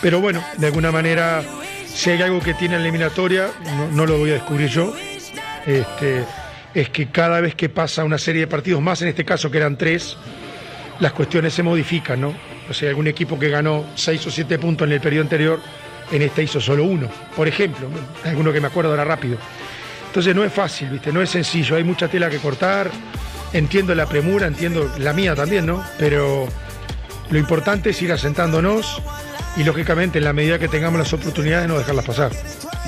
Pero 0.00 0.20
bueno, 0.20 0.42
de 0.56 0.66
alguna 0.66 0.90
manera, 0.90 1.42
si 1.86 2.08
hay 2.08 2.22
algo 2.22 2.40
que 2.40 2.54
tiene 2.54 2.76
en 2.76 2.82
la 2.82 2.88
eliminatoria, 2.88 3.48
no, 3.92 4.06
lo 4.06 4.16
voy 4.16 4.30
a 4.30 4.34
descubrir 4.34 4.68
yo, 4.68 4.94
este, 5.66 6.24
es 6.72 6.88
que 6.88 7.10
cada 7.10 7.42
vez 7.42 7.54
que 7.54 7.68
pasa 7.68 8.04
una 8.04 8.16
serie 8.16 8.42
de 8.42 8.46
partidos, 8.46 8.80
más 8.80 9.02
en 9.02 9.08
este 9.08 9.26
caso 9.26 9.50
que 9.50 9.58
eran 9.58 9.76
tres, 9.76 10.16
las 11.00 11.12
cuestiones 11.12 11.52
se 11.52 11.62
modifican, 11.62 12.20
¿no? 12.20 12.34
O 12.68 12.74
sea, 12.74 12.90
algún 12.90 13.06
equipo 13.06 13.38
que 13.38 13.48
ganó 13.48 13.84
seis 13.94 14.24
o 14.26 14.30
siete 14.30 14.58
puntos 14.58 14.86
en 14.86 14.92
el 14.92 15.00
periodo 15.00 15.24
anterior, 15.24 15.60
en 16.12 16.22
este 16.22 16.42
hizo 16.42 16.60
solo 16.60 16.84
uno, 16.84 17.08
por 17.34 17.48
ejemplo, 17.48 17.88
alguno 18.24 18.52
que 18.52 18.60
me 18.60 18.68
acuerdo 18.68 18.90
ahora 18.90 19.04
rápido. 19.04 19.38
Entonces 20.06 20.34
no 20.34 20.44
es 20.44 20.52
fácil, 20.52 20.90
¿viste? 20.90 21.12
No 21.12 21.22
es 21.22 21.30
sencillo, 21.30 21.76
hay 21.76 21.84
mucha 21.84 22.08
tela 22.08 22.28
que 22.28 22.38
cortar. 22.38 22.90
Entiendo 23.52 23.94
la 23.94 24.06
premura, 24.06 24.46
entiendo 24.46 24.90
la 24.98 25.12
mía 25.12 25.34
también, 25.34 25.66
¿no? 25.66 25.84
Pero 25.98 26.48
lo 27.30 27.38
importante 27.38 27.90
es 27.90 28.02
ir 28.02 28.12
asentándonos 28.12 29.00
y 29.56 29.64
lógicamente 29.64 30.18
en 30.18 30.24
la 30.24 30.32
medida 30.32 30.58
que 30.58 30.68
tengamos 30.68 30.98
las 30.98 31.12
oportunidades 31.12 31.68
no 31.68 31.78
dejarlas 31.78 32.04
pasar. 32.04 32.32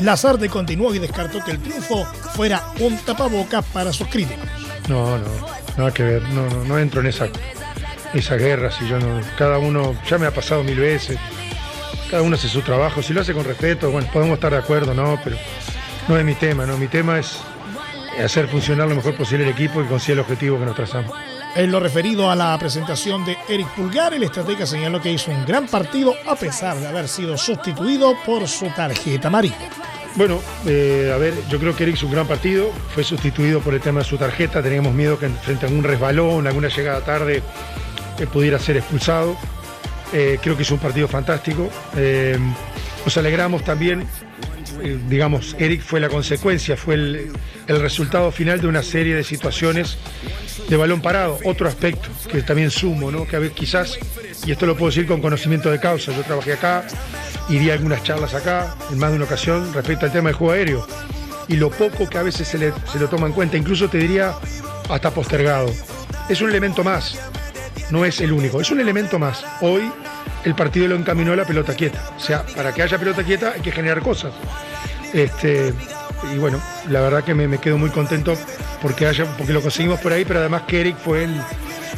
Lazarte 0.00 0.48
continuó 0.48 0.94
y 0.94 0.98
descartó 0.98 1.42
que 1.44 1.52
el 1.52 1.58
triunfo 1.58 2.04
fuera 2.34 2.62
un 2.80 2.96
tapabocas 2.98 3.64
para 3.66 3.92
sus 3.92 4.08
críticos. 4.08 4.44
No, 4.88 5.18
no, 5.18 5.24
nada 5.76 5.92
que 5.92 6.02
ver, 6.02 6.22
no, 6.30 6.48
no, 6.48 6.64
no 6.64 6.78
entro 6.78 7.00
en 7.00 7.08
esa, 7.08 7.28
esa 8.14 8.36
guerra, 8.36 8.70
si 8.70 8.86
yo 8.86 8.98
no, 8.98 9.20
cada 9.36 9.58
uno, 9.58 9.94
ya 10.08 10.18
me 10.18 10.26
ha 10.26 10.30
pasado 10.30 10.62
mil 10.62 10.78
veces, 10.78 11.18
cada 12.10 12.22
uno 12.22 12.36
hace 12.36 12.48
su 12.48 12.60
trabajo, 12.60 13.02
si 13.02 13.12
lo 13.12 13.22
hace 13.22 13.32
con 13.32 13.44
respeto, 13.44 13.90
bueno, 13.90 14.08
podemos 14.12 14.34
estar 14.34 14.52
de 14.52 14.58
acuerdo, 14.58 14.92
¿no? 14.92 15.18
Pero 15.24 15.36
no 16.08 16.18
es 16.18 16.24
mi 16.24 16.34
tema, 16.34 16.66
no. 16.66 16.76
Mi 16.76 16.88
tema 16.88 17.18
es 17.18 17.38
hacer 18.22 18.48
funcionar 18.48 18.88
lo 18.88 18.94
mejor 18.94 19.14
posible 19.14 19.44
el 19.44 19.50
equipo 19.50 19.80
y 19.80 19.86
conseguir 19.86 20.14
el 20.14 20.20
objetivo 20.20 20.58
que 20.58 20.66
nos 20.66 20.76
trazamos. 20.76 21.16
En 21.54 21.70
lo 21.70 21.80
referido 21.80 22.30
a 22.30 22.36
la 22.36 22.56
presentación 22.58 23.24
de 23.24 23.36
Eric 23.48 23.68
Pulgar, 23.68 24.14
el 24.14 24.22
estratega 24.22 24.66
señaló 24.66 25.00
que 25.00 25.12
hizo 25.12 25.30
un 25.30 25.44
gran 25.44 25.66
partido 25.66 26.14
a 26.26 26.34
pesar 26.34 26.78
de 26.78 26.86
haber 26.86 27.08
sido 27.08 27.36
sustituido 27.36 28.14
por 28.24 28.48
su 28.48 28.66
tarjeta 28.70 29.28
amarilla. 29.28 29.70
Bueno, 30.14 30.40
eh, 30.66 31.10
a 31.14 31.18
ver, 31.18 31.34
yo 31.48 31.58
creo 31.58 31.74
que 31.74 31.84
Eric 31.84 31.96
hizo 31.96 32.06
un 32.06 32.12
gran 32.12 32.26
partido, 32.26 32.70
fue 32.94 33.04
sustituido 33.04 33.60
por 33.60 33.72
el 33.74 33.80
tema 33.80 34.00
de 34.00 34.04
su 34.04 34.18
tarjeta, 34.18 34.62
teníamos 34.62 34.92
miedo 34.92 35.18
que 35.18 35.28
frente 35.28 35.64
a 35.64 35.68
algún 35.68 35.84
resbalón, 35.84 36.46
alguna 36.46 36.68
llegada 36.68 37.00
tarde, 37.00 37.42
eh, 38.18 38.26
pudiera 38.26 38.58
ser 38.58 38.76
expulsado. 38.76 39.36
Eh, 40.12 40.38
creo 40.42 40.56
que 40.56 40.62
hizo 40.62 40.74
un 40.74 40.80
partido 40.80 41.08
fantástico. 41.08 41.70
nos 43.04 43.16
alegramos 43.16 43.64
también 43.64 44.06
eh, 44.80 44.98
digamos, 45.08 45.54
Eric 45.58 45.82
fue 45.82 46.00
la 46.00 46.08
consecuencia, 46.08 46.76
fue 46.76 46.94
el, 46.94 47.32
resultado 47.68 48.30
final 48.32 48.60
de 48.60 48.66
una 48.66 48.82
serie 48.82 49.14
de 49.14 49.24
situaciones 49.24 49.96
de 50.68 50.76
balón 50.76 51.00
parado. 51.00 51.38
Otro 51.44 51.68
aspecto 51.68 52.08
que 52.30 52.42
también 52.42 52.70
sumo, 52.70 53.10
¿no? 53.10 53.26
Que 53.26 53.36
a 53.36 53.38
ver, 53.38 53.52
quizás, 53.52 53.98
y 54.46 54.52
esto 54.52 54.66
lo 54.66 54.76
puedo 54.76 54.90
decir 54.90 55.06
con 55.06 55.20
conocimiento 55.20 55.70
de 55.70 55.78
causa, 55.78 56.12
yo 56.14 56.22
trabajé 56.22 56.54
acá, 56.54 56.84
iría 57.48 57.72
a 57.72 57.76
algunas 57.76 58.02
charlas 58.02 58.34
acá, 58.34 58.76
en 58.90 58.98
más 58.98 59.10
de 59.10 59.16
una 59.16 59.24
ocasión, 59.24 59.72
respecto 59.72 60.06
al 60.06 60.12
tema 60.12 60.28
del 60.30 60.36
juego 60.36 60.52
aéreo. 60.52 60.86
Y 61.48 61.56
lo 61.56 61.70
poco 61.70 62.08
que 62.08 62.18
a 62.18 62.22
veces 62.22 62.48
se, 62.48 62.58
le, 62.58 62.72
se 62.90 62.98
lo 62.98 63.08
toma 63.08 63.26
en 63.26 63.32
cuenta, 63.32 63.56
incluso 63.56 63.88
te 63.88 63.98
diría 63.98 64.34
hasta 64.88 65.10
postergado. 65.10 65.72
Es 66.28 66.40
un 66.40 66.50
elemento 66.50 66.82
más, 66.84 67.18
no 67.92 68.06
es 68.06 68.22
el 68.22 68.32
único, 68.32 68.60
es 68.60 68.70
un 68.70 68.80
elemento 68.80 69.18
más. 69.18 69.44
Hoy 69.60 69.92
el 70.44 70.54
partido 70.54 70.88
lo 70.88 70.96
encaminó 70.96 71.34
a 71.34 71.36
la 71.36 71.44
pelota 71.44 71.74
quieta. 71.74 72.02
O 72.16 72.20
sea, 72.20 72.42
para 72.56 72.72
que 72.72 72.82
haya 72.82 72.98
pelota 72.98 73.22
quieta 73.22 73.52
hay 73.54 73.60
que 73.60 73.70
generar 73.70 74.00
cosas. 74.00 74.32
Este, 75.12 75.74
y 76.34 76.38
bueno, 76.38 76.58
la 76.88 77.02
verdad 77.02 77.22
que 77.22 77.34
me, 77.34 77.58
quedo 77.58 77.76
muy 77.76 77.90
contento 77.90 78.34
porque, 78.80 79.06
haya, 79.06 79.26
porque 79.36 79.52
lo 79.52 79.60
conseguimos 79.60 80.00
por 80.00 80.10
ahí, 80.10 80.24
pero 80.24 80.40
además 80.40 80.62
que 80.62 80.80
Eric 80.80 80.96
fue 80.96 81.28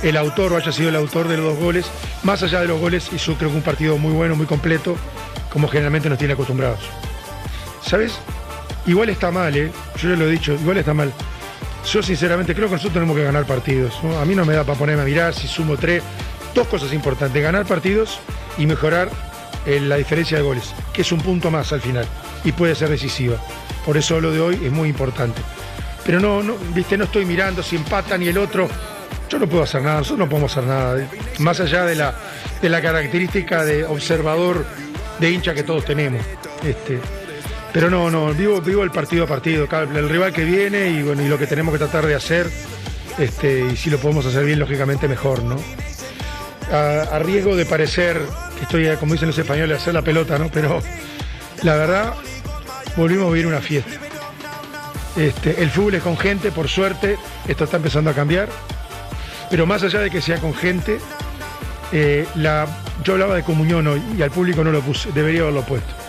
el, 0.02 0.16
autor 0.16 0.52
o 0.52 0.56
haya 0.56 0.72
sido 0.72 0.88
el 0.88 0.96
autor 0.96 1.28
de 1.28 1.36
los 1.36 1.46
dos 1.46 1.58
goles. 1.58 1.86
Más 2.24 2.42
allá 2.42 2.60
de 2.60 2.66
los 2.66 2.80
goles, 2.80 3.08
hizo 3.12 3.34
creo 3.36 3.50
que 3.50 3.56
un 3.56 3.62
partido 3.62 3.96
muy 3.96 4.12
bueno, 4.12 4.34
muy 4.34 4.46
completo, 4.46 4.96
como 5.48 5.68
generalmente 5.68 6.08
nos 6.08 6.18
tiene 6.18 6.34
acostumbrados. 6.34 6.80
¿Sabes? 7.82 8.18
Igual 8.84 9.10
está 9.10 9.30
mal, 9.30 9.56
¿eh? 9.56 9.70
Yo 10.02 10.10
ya 10.10 10.16
lo 10.16 10.26
he 10.26 10.32
dicho, 10.32 10.54
igual 10.54 10.78
está 10.78 10.92
mal. 10.92 11.12
Yo 11.90 12.02
sinceramente 12.02 12.54
creo 12.54 12.68
que 12.68 12.74
nosotros 12.74 12.94
tenemos 12.94 13.16
que 13.16 13.24
ganar 13.24 13.44
partidos. 13.46 13.94
A 14.20 14.24
mí 14.24 14.34
no 14.34 14.44
me 14.44 14.54
da 14.54 14.64
para 14.64 14.78
ponerme 14.78 15.02
a 15.02 15.04
mirar 15.04 15.34
si 15.34 15.46
sumo 15.46 15.76
tres. 15.76 16.02
Dos 16.54 16.66
cosas 16.68 16.92
importantes, 16.92 17.42
ganar 17.42 17.66
partidos 17.66 18.20
y 18.58 18.66
mejorar 18.66 19.10
eh, 19.66 19.80
la 19.80 19.96
diferencia 19.96 20.36
de 20.36 20.44
goles, 20.44 20.72
que 20.92 21.02
es 21.02 21.10
un 21.10 21.20
punto 21.20 21.50
más 21.50 21.72
al 21.72 21.80
final 21.80 22.06
y 22.44 22.52
puede 22.52 22.74
ser 22.74 22.90
decisiva. 22.90 23.36
Por 23.84 23.96
eso 23.96 24.20
lo 24.20 24.30
de 24.30 24.40
hoy 24.40 24.60
es 24.62 24.70
muy 24.70 24.88
importante. 24.88 25.40
Pero 26.04 26.20
no, 26.20 26.42
no, 26.42 26.56
viste, 26.74 26.96
no 26.96 27.04
estoy 27.04 27.24
mirando 27.24 27.62
si 27.62 27.76
empatan 27.76 28.22
y 28.22 28.28
el 28.28 28.38
otro. 28.38 28.68
Yo 29.28 29.38
no 29.38 29.48
puedo 29.48 29.62
hacer 29.62 29.82
nada, 29.82 29.98
nosotros 29.98 30.20
no 30.20 30.28
podemos 30.28 30.52
hacer 30.52 30.68
nada. 30.68 31.08
Más 31.38 31.58
allá 31.60 31.84
de 31.84 31.94
la, 31.94 32.14
de 32.60 32.68
la 32.68 32.80
característica 32.82 33.64
de 33.64 33.84
observador 33.84 34.64
de 35.18 35.30
hincha 35.30 35.54
que 35.54 35.62
todos 35.62 35.84
tenemos. 35.84 36.22
Este, 36.62 37.00
pero 37.74 37.90
no, 37.90 38.08
no, 38.08 38.32
vivo, 38.32 38.60
vivo 38.60 38.84
el 38.84 38.92
partido 38.92 39.24
a 39.24 39.26
partido, 39.26 39.66
el 39.68 40.08
rival 40.08 40.32
que 40.32 40.44
viene 40.44 40.90
y 40.90 41.02
bueno, 41.02 41.22
y 41.22 41.28
lo 41.28 41.36
que 41.36 41.48
tenemos 41.48 41.72
que 41.72 41.78
tratar 41.78 42.06
de 42.06 42.14
hacer, 42.14 42.48
este, 43.18 43.66
y 43.72 43.76
si 43.76 43.90
lo 43.90 43.98
podemos 43.98 44.24
hacer 44.24 44.44
bien, 44.44 44.60
lógicamente 44.60 45.08
mejor, 45.08 45.42
¿no? 45.42 45.56
A, 46.72 47.18
riesgo 47.18 47.56
de 47.56 47.66
parecer 47.66 48.20
que 48.56 48.62
estoy, 48.62 48.96
como 48.98 49.14
dicen 49.14 49.26
los 49.26 49.36
españoles, 49.36 49.76
a 49.76 49.82
hacer 49.82 49.92
la 49.92 50.02
pelota, 50.02 50.38
¿no? 50.38 50.50
Pero 50.52 50.80
la 51.64 51.74
verdad, 51.74 52.14
volvimos 52.96 53.26
a 53.26 53.30
vivir 53.30 53.48
una 53.48 53.60
fiesta. 53.60 53.90
Este, 55.16 55.60
el 55.60 55.68
fútbol 55.68 55.96
es 55.96 56.02
con 56.04 56.16
gente, 56.16 56.52
por 56.52 56.68
suerte, 56.68 57.18
esto 57.48 57.64
está 57.64 57.78
empezando 57.78 58.08
a 58.08 58.14
cambiar. 58.14 58.48
Pero 59.50 59.66
más 59.66 59.82
allá 59.82 59.98
de 59.98 60.10
que 60.10 60.22
sea 60.22 60.38
con 60.38 60.54
gente, 60.54 61.00
eh, 61.90 62.24
la, 62.36 62.68
yo 63.02 63.14
hablaba 63.14 63.34
de 63.34 63.42
comunión 63.42 63.84
hoy 63.88 64.00
y 64.16 64.22
al 64.22 64.30
público 64.30 64.62
no 64.62 64.70
lo 64.70 64.80
puse, 64.80 65.10
debería 65.10 65.40
haberlo 65.40 65.62
puesto. 65.62 66.03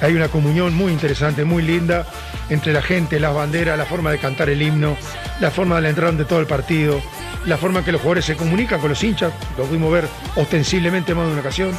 Hay 0.00 0.14
una 0.14 0.28
comunión 0.28 0.74
muy 0.74 0.92
interesante, 0.92 1.44
muy 1.44 1.62
linda 1.62 2.06
entre 2.50 2.72
la 2.72 2.82
gente, 2.82 3.18
las 3.18 3.34
banderas, 3.34 3.78
la 3.78 3.86
forma 3.86 4.10
de 4.10 4.18
cantar 4.18 4.50
el 4.50 4.60
himno, 4.60 4.96
la 5.40 5.50
forma 5.50 5.76
de 5.76 5.82
la 5.82 5.88
entrada 5.90 6.12
de 6.12 6.24
todo 6.24 6.40
el 6.40 6.46
partido, 6.46 7.00
la 7.46 7.56
forma 7.56 7.80
en 7.80 7.84
que 7.84 7.92
los 7.92 8.00
jugadores 8.00 8.24
se 8.24 8.36
comunican 8.36 8.80
con 8.80 8.90
los 8.90 9.02
hinchas, 9.02 9.32
lo 9.56 9.64
pudimos 9.64 9.92
ver 9.92 10.08
ostensiblemente 10.34 11.14
más 11.14 11.26
de 11.26 11.32
una 11.32 11.40
ocasión. 11.40 11.72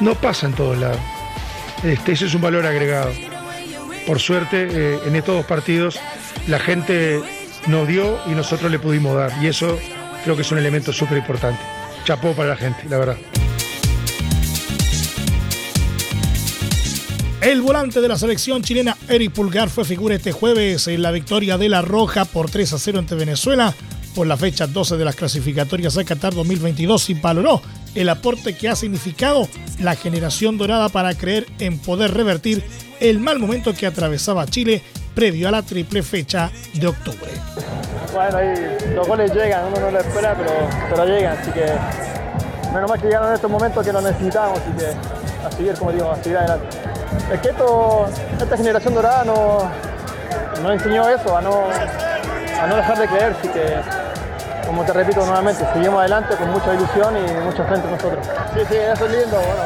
No 0.00 0.14
pasa 0.14 0.46
en 0.46 0.52
todos 0.52 0.78
lados. 0.78 0.98
Este, 1.84 2.12
ese 2.12 2.26
es 2.26 2.34
un 2.34 2.42
valor 2.42 2.66
agregado. 2.66 3.12
Por 4.06 4.20
suerte, 4.20 4.68
eh, 4.70 4.98
en 5.06 5.16
estos 5.16 5.36
dos 5.36 5.46
partidos, 5.46 6.00
la 6.48 6.58
gente 6.58 7.20
nos 7.66 7.86
dio 7.86 8.18
y 8.26 8.30
nosotros 8.30 8.70
le 8.70 8.78
pudimos 8.78 9.16
dar. 9.16 9.32
Y 9.40 9.46
eso 9.46 9.78
creo 10.24 10.36
que 10.36 10.42
es 10.42 10.52
un 10.52 10.58
elemento 10.58 10.92
súper 10.92 11.18
importante. 11.18 11.60
Chapó 12.04 12.32
para 12.32 12.50
la 12.50 12.56
gente, 12.56 12.84
la 12.88 12.98
verdad. 12.98 13.16
El 17.42 17.60
volante 17.60 18.00
de 18.00 18.06
la 18.06 18.16
selección 18.16 18.62
chilena 18.62 18.96
Eric 19.08 19.32
Pulgar 19.32 19.68
fue 19.68 19.84
figura 19.84 20.14
este 20.14 20.30
jueves 20.30 20.86
en 20.86 21.02
la 21.02 21.10
victoria 21.10 21.58
de 21.58 21.68
La 21.68 21.82
Roja 21.82 22.24
por 22.24 22.48
3 22.48 22.72
a 22.72 22.78
0 22.78 23.00
ante 23.00 23.16
Venezuela 23.16 23.74
por 24.14 24.28
la 24.28 24.36
fecha 24.36 24.68
12 24.68 24.96
de 24.96 25.04
las 25.04 25.16
clasificatorias 25.16 25.98
a 25.98 26.04
Qatar 26.04 26.34
2022 26.34 27.10
y 27.10 27.14
valoró 27.14 27.60
el 27.96 28.08
aporte 28.10 28.56
que 28.56 28.68
ha 28.68 28.76
significado 28.76 29.48
la 29.80 29.96
generación 29.96 30.56
dorada 30.56 30.88
para 30.88 31.14
creer 31.14 31.48
en 31.58 31.80
poder 31.80 32.14
revertir 32.14 32.62
el 33.00 33.18
mal 33.18 33.40
momento 33.40 33.74
que 33.74 33.86
atravesaba 33.86 34.46
Chile 34.46 34.80
previo 35.12 35.48
a 35.48 35.50
la 35.50 35.62
triple 35.62 36.04
fecha 36.04 36.48
de 36.74 36.86
octubre. 36.86 37.32
Bueno, 38.12 38.38
ahí 38.38 38.54
los 38.94 39.08
goles 39.08 39.34
llegan, 39.34 39.66
uno 39.66 39.80
no 39.80 39.90
lo 39.90 39.98
espera, 39.98 40.36
pero, 40.36 40.52
pero 40.88 41.06
llegan, 41.06 41.36
así 41.36 41.50
que 41.50 41.64
menos 42.72 42.88
mal 42.88 43.00
que 43.00 43.06
llegaron 43.08 43.30
en 43.30 43.34
estos 43.34 43.50
momentos 43.50 43.84
que 43.84 43.92
lo 43.92 44.00
necesitamos, 44.00 44.60
así 44.60 44.70
que 44.78 45.44
a 45.44 45.50
seguir, 45.50 45.74
como 45.74 45.90
digo, 45.90 46.08
a 46.08 46.22
seguir 46.22 46.36
adelante. 46.36 46.91
Es 47.32 47.40
que 47.40 47.48
esta 47.48 48.56
generación 48.56 48.94
dorada 48.94 49.24
nos, 49.24 49.64
nos 50.62 50.72
enseñó 50.72 51.08
eso, 51.08 51.36
a 51.36 51.40
no, 51.40 51.64
a 52.60 52.66
no 52.66 52.76
dejar 52.76 52.98
de 52.98 53.08
creer, 53.08 53.36
así 53.38 53.48
que 53.48 53.76
como 54.66 54.84
te 54.84 54.92
repito 54.92 55.24
nuevamente, 55.26 55.64
seguimos 55.72 56.00
adelante 56.00 56.34
con 56.36 56.50
mucha 56.50 56.74
ilusión 56.74 57.14
y 57.16 57.44
mucha 57.44 57.64
frente 57.64 57.90
nosotros. 57.90 58.26
Sí, 58.54 58.60
sí, 58.68 58.76
eso 58.76 59.06
es 59.06 59.12
lindo, 59.12 59.36
bueno. 59.36 59.62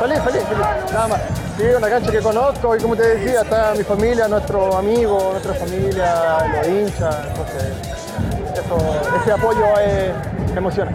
Feliz, 0.00 0.18
feliz, 0.22 0.42
feliz, 0.48 0.66
nada 0.92 1.08
más. 1.08 1.20
Sí, 1.56 1.64
una 1.76 1.90
cancha 1.90 2.10
que 2.10 2.20
conozco 2.20 2.76
y 2.76 2.80
como 2.80 2.96
te 2.96 3.16
decía, 3.16 3.42
está 3.42 3.74
mi 3.76 3.84
familia, 3.84 4.28
nuestro 4.28 4.76
amigo, 4.76 5.30
nuestra 5.32 5.54
familia, 5.54 6.38
los 6.56 6.68
hinchas, 6.68 7.16
entonces 7.28 7.90
ese 9.20 9.32
apoyo 9.32 9.64
emociona. 10.56 10.92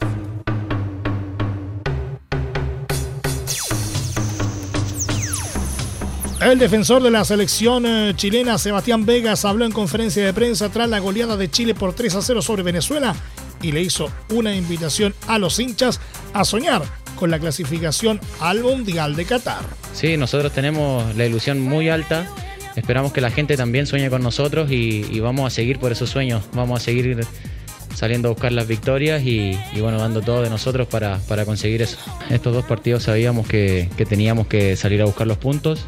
El 6.46 6.60
defensor 6.60 7.02
de 7.02 7.10
la 7.10 7.26
selección 7.26 7.88
eh, 7.88 8.14
chilena, 8.16 8.60
Sebastián 8.60 9.04
Vegas, 9.04 9.46
habló 9.46 9.66
en 9.66 9.72
conferencia 9.72 10.24
de 10.24 10.32
prensa 10.32 10.70
tras 10.70 10.88
la 10.88 11.00
goleada 11.00 11.38
de 11.38 11.50
Chile 11.50 11.74
por 11.74 11.96
3 11.96 12.14
a 12.18 12.22
0 12.22 12.40
sobre 12.44 12.62
Venezuela 12.62 13.16
y 13.64 13.72
le 13.72 13.82
hizo 13.82 14.12
una 14.30 14.56
invitación 14.56 15.16
a 15.28 15.40
los 15.40 15.58
hinchas 15.58 16.00
a 16.34 16.46
soñar 16.46 16.84
con 17.16 17.32
la 17.32 17.40
clasificación 17.40 18.22
al 18.40 18.62
Mundial 18.62 19.16
de 19.16 19.26
Qatar. 19.26 19.64
Sí, 19.94 20.18
nosotros 20.18 20.52
tenemos 20.52 21.16
la 21.16 21.26
ilusión 21.26 21.60
muy 21.62 21.90
alta. 21.90 22.28
Esperamos 22.76 23.12
que 23.12 23.22
la 23.22 23.32
gente 23.32 23.58
también 23.58 23.88
sueñe 23.88 24.12
con 24.12 24.22
nosotros 24.22 24.72
y, 24.72 25.20
vamos 25.22 25.48
a 25.48 25.50
seguir 25.50 25.80
por 25.80 25.92
esos 25.94 26.12
sueños. 26.12 26.44
Vamos 26.54 26.80
a 26.80 26.84
seguir 26.84 27.26
saliendo 27.96 28.28
a 28.28 28.34
buscar 28.34 28.52
las 28.52 28.68
victorias 28.68 29.24
y, 29.24 29.58
bueno, 29.80 29.98
dando 29.98 30.22
todo 30.22 30.44
de 30.44 30.52
nosotros 30.52 30.88
para, 30.88 31.18
conseguir 31.44 31.82
eso. 31.82 31.98
Estos 32.30 32.54
dos 32.54 32.66
partidos 32.66 33.02
sabíamos 33.02 33.48
que 33.48 33.90
teníamos 34.08 34.46
que 34.46 34.76
salir 34.76 35.02
a 35.02 35.06
buscar 35.06 35.26
los 35.26 35.40
puntos. 35.40 35.88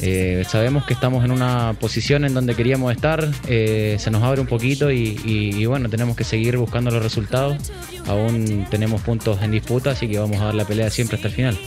Eh, 0.00 0.44
sabemos 0.48 0.84
que 0.84 0.94
estamos 0.94 1.24
en 1.24 1.32
una 1.32 1.74
posición 1.80 2.24
en 2.24 2.32
donde 2.32 2.54
queríamos 2.54 2.92
estar, 2.92 3.28
eh, 3.48 3.96
se 3.98 4.10
nos 4.10 4.22
abre 4.22 4.40
un 4.40 4.46
poquito 4.46 4.90
y, 4.92 5.64
bueno, 5.66 5.88
tenemos 5.88 6.16
que 6.16 6.24
seguir 6.24 6.56
buscando 6.56 6.90
los 6.90 7.02
resultados. 7.02 7.58
Aún 8.06 8.66
tenemos 8.70 9.02
puntos 9.02 9.42
en 9.42 9.50
disputa, 9.50 9.90
así 9.90 10.08
que 10.08 10.18
vamos 10.18 10.40
a 10.40 10.46
dar 10.46 10.54
la 10.54 10.64
pelea 10.64 10.90
siempre 10.90 11.16
hasta 11.16 11.28
el 11.28 11.34
final. 11.34 11.58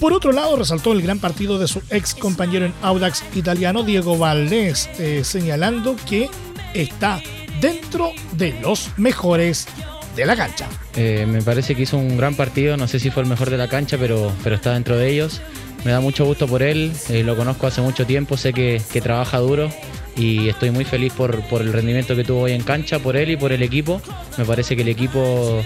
Por 0.00 0.12
otro 0.12 0.32
lado, 0.32 0.56
resaltó 0.56 0.92
el 0.92 1.00
gran 1.00 1.20
partido 1.20 1.58
de 1.58 1.68
su 1.68 1.80
ex 1.90 2.14
compañero 2.14 2.66
en 2.66 2.74
Audax 2.82 3.24
italiano, 3.34 3.82
Diego 3.82 4.18
Valdés, 4.18 4.90
eh, 4.98 5.22
señalando 5.24 5.96
que 6.08 6.28
está 6.74 7.22
dentro 7.60 8.12
de 8.32 8.60
los 8.60 8.90
mejores 8.98 9.66
de 10.14 10.26
la 10.26 10.36
cancha. 10.36 10.66
me 10.96 11.42
parece 11.42 11.74
que 11.74 11.82
hizo 11.82 11.98
un 11.98 12.16
gran 12.16 12.34
partido, 12.34 12.76
no 12.76 12.88
sé 12.88 12.98
si 12.98 13.10
fue 13.10 13.22
el 13.22 13.28
mejor 13.28 13.50
de 13.50 13.58
la 13.58 13.68
cancha, 13.68 13.96
pero, 13.98 14.32
pero 14.42 14.56
está 14.56 14.72
dentro 14.72 14.96
de 14.96 15.10
ellos 15.10 15.40
me 15.84 15.92
da 15.92 16.00
mucho 16.00 16.24
gusto 16.24 16.46
por 16.46 16.62
él, 16.62 16.92
eh, 17.08 17.22
lo 17.22 17.36
conozco 17.36 17.66
hace 17.66 17.80
mucho 17.80 18.06
tiempo, 18.06 18.36
sé 18.36 18.52
que, 18.52 18.80
trabaja 19.02 19.38
duro 19.38 19.70
y 20.16 20.48
estoy 20.48 20.70
muy 20.70 20.84
feliz 20.84 21.12
por, 21.12 21.42
el 21.60 21.72
rendimiento 21.72 22.16
que 22.16 22.24
tuvo 22.24 22.42
hoy 22.42 22.52
en 22.52 22.62
cancha, 22.62 22.98
por 22.98 23.16
él 23.16 23.30
y 23.30 23.36
por 23.36 23.52
el 23.52 23.62
equipo. 23.62 24.00
Me 24.38 24.44
parece 24.44 24.74
que 24.74 24.82
el 24.82 24.88
equipo 24.88 25.62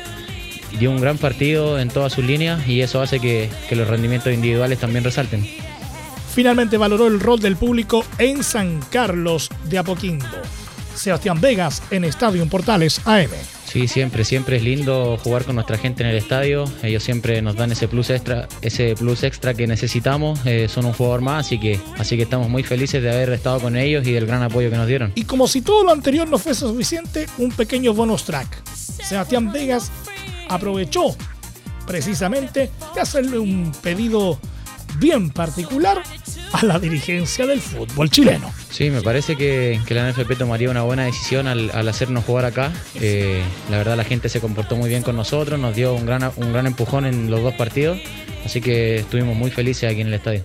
dio 0.78 0.90
un 0.90 1.00
gran 1.00 1.18
partido 1.18 1.78
en 1.78 1.88
todas 1.88 2.12
sus 2.12 2.24
líneas 2.24 2.66
y 2.68 2.80
eso 2.80 3.00
hace 3.00 3.20
que, 3.20 3.48
que 3.68 3.76
los 3.76 3.88
rendimientos 3.88 4.32
individuales 4.32 4.78
también 4.78 5.04
resalten. 5.04 5.46
Finalmente 6.34 6.76
valoró 6.76 7.06
el 7.06 7.20
rol 7.20 7.40
del 7.40 7.56
público 7.56 8.04
en 8.18 8.44
San 8.44 8.80
Carlos 8.90 9.48
de 9.64 9.78
Apoquindo. 9.78 10.26
Sebastián 10.94 11.40
Vegas 11.40 11.82
en 11.90 12.04
Estadio 12.04 12.46
Portales 12.46 13.00
AM. 13.06 13.30
Sí, 13.70 13.86
siempre, 13.86 14.24
siempre 14.24 14.56
es 14.56 14.64
lindo 14.64 15.16
jugar 15.22 15.44
con 15.44 15.54
nuestra 15.54 15.78
gente 15.78 16.02
en 16.02 16.08
el 16.08 16.16
estadio. 16.16 16.64
Ellos 16.82 17.04
siempre 17.04 17.40
nos 17.40 17.54
dan 17.54 17.70
ese 17.70 17.86
plus 17.86 18.10
extra, 18.10 18.48
ese 18.62 18.96
plus 18.96 19.22
extra 19.22 19.54
que 19.54 19.68
necesitamos. 19.68 20.40
Eh, 20.44 20.66
son 20.68 20.86
un 20.86 20.92
jugador 20.92 21.20
más, 21.20 21.46
así 21.46 21.60
que, 21.60 21.78
así 21.96 22.16
que 22.16 22.24
estamos 22.24 22.48
muy 22.48 22.64
felices 22.64 23.00
de 23.00 23.08
haber 23.08 23.30
estado 23.30 23.60
con 23.60 23.76
ellos 23.76 24.04
y 24.08 24.10
del 24.10 24.26
gran 24.26 24.42
apoyo 24.42 24.70
que 24.70 24.76
nos 24.76 24.88
dieron. 24.88 25.12
Y 25.14 25.22
como 25.22 25.46
si 25.46 25.62
todo 25.62 25.84
lo 25.84 25.92
anterior 25.92 26.28
no 26.28 26.36
fuese 26.38 26.62
suficiente, 26.62 27.28
un 27.38 27.52
pequeño 27.52 27.94
bonus 27.94 28.24
track. 28.24 28.48
Sebastián 28.74 29.52
Vegas 29.52 29.92
aprovechó 30.48 31.14
precisamente 31.86 32.72
de 32.92 33.00
hacerle 33.00 33.38
un 33.38 33.70
pedido 33.82 34.40
bien 34.98 35.30
particular 35.30 36.02
a 36.52 36.64
la 36.64 36.78
dirigencia 36.78 37.46
del 37.46 37.60
fútbol 37.60 38.10
chileno. 38.10 38.52
Sí, 38.70 38.90
me 38.90 39.02
parece 39.02 39.36
que, 39.36 39.80
la 39.88 40.10
NFP 40.10 40.36
tomaría 40.36 40.70
una 40.70 40.82
buena 40.82 41.04
decisión 41.04 41.46
al, 41.46 41.70
hacernos 41.88 42.24
jugar 42.24 42.44
acá. 42.44 42.72
Eh, 42.94 43.42
la 43.70 43.78
verdad 43.78 43.96
la 43.96 44.04
gente 44.04 44.28
se 44.28 44.40
comportó 44.40 44.76
muy 44.76 44.88
bien 44.88 45.02
con 45.02 45.16
nosotros, 45.16 45.58
nos 45.58 45.74
dio 45.74 45.94
un 45.94 46.06
gran, 46.06 46.30
un 46.36 46.52
gran 46.52 46.66
empujón 46.66 47.06
en 47.06 47.30
los 47.30 47.42
dos 47.42 47.54
partidos, 47.54 47.98
así 48.44 48.60
que 48.60 48.96
estuvimos 48.96 49.36
muy 49.36 49.50
felices 49.50 49.90
aquí 49.90 50.00
en 50.00 50.08
el 50.08 50.14
estadio. 50.14 50.44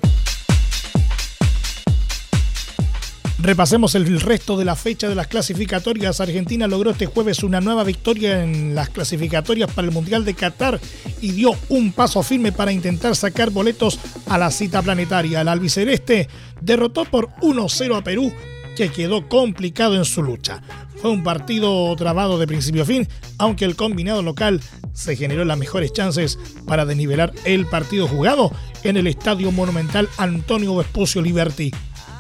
Repasemos 3.45 3.93
el 3.93 4.21
resto 4.21 4.57
de 4.57 4.65
la 4.65 4.75
fecha 4.75 5.07
de 5.07 5.13
las 5.13 5.27
clasificatorias. 5.27 6.19
Argentina 6.19 6.65
logró 6.65 6.89
este 6.89 7.05
jueves 7.05 7.43
una 7.43 7.61
nueva 7.61 7.83
victoria 7.83 8.43
en 8.43 8.73
las 8.73 8.89
clasificatorias 8.89 9.71
para 9.71 9.87
el 9.87 9.93
Mundial 9.93 10.25
de 10.25 10.33
Qatar 10.33 10.79
y 11.21 11.29
dio 11.29 11.51
un 11.69 11.91
paso 11.91 12.23
firme 12.23 12.51
para 12.51 12.71
intentar 12.71 13.15
sacar 13.15 13.51
boletos 13.51 13.99
a 14.25 14.39
la 14.39 14.49
cita 14.49 14.81
planetaria. 14.81 15.41
El 15.41 15.47
albiceleste 15.47 16.27
derrotó 16.59 17.05
por 17.05 17.29
1-0 17.41 17.95
a 17.95 18.03
Perú, 18.03 18.33
que 18.75 18.89
quedó 18.89 19.29
complicado 19.29 19.93
en 19.93 20.05
su 20.05 20.23
lucha. 20.23 20.63
Fue 20.95 21.11
un 21.11 21.23
partido 21.23 21.95
trabado 21.97 22.39
de 22.39 22.47
principio 22.47 22.81
a 22.81 22.85
fin, 22.87 23.07
aunque 23.37 23.65
el 23.65 23.75
combinado 23.75 24.23
local 24.23 24.59
se 24.93 25.15
generó 25.15 25.45
las 25.45 25.59
mejores 25.59 25.93
chances 25.93 26.39
para 26.65 26.87
desnivelar 26.87 27.31
el 27.43 27.67
partido 27.67 28.07
jugado 28.07 28.51
en 28.81 28.97
el 28.97 29.05
Estadio 29.05 29.51
Monumental 29.51 30.09
Antonio 30.17 30.75
Vespucio 30.75 31.21
Liberty. 31.21 31.71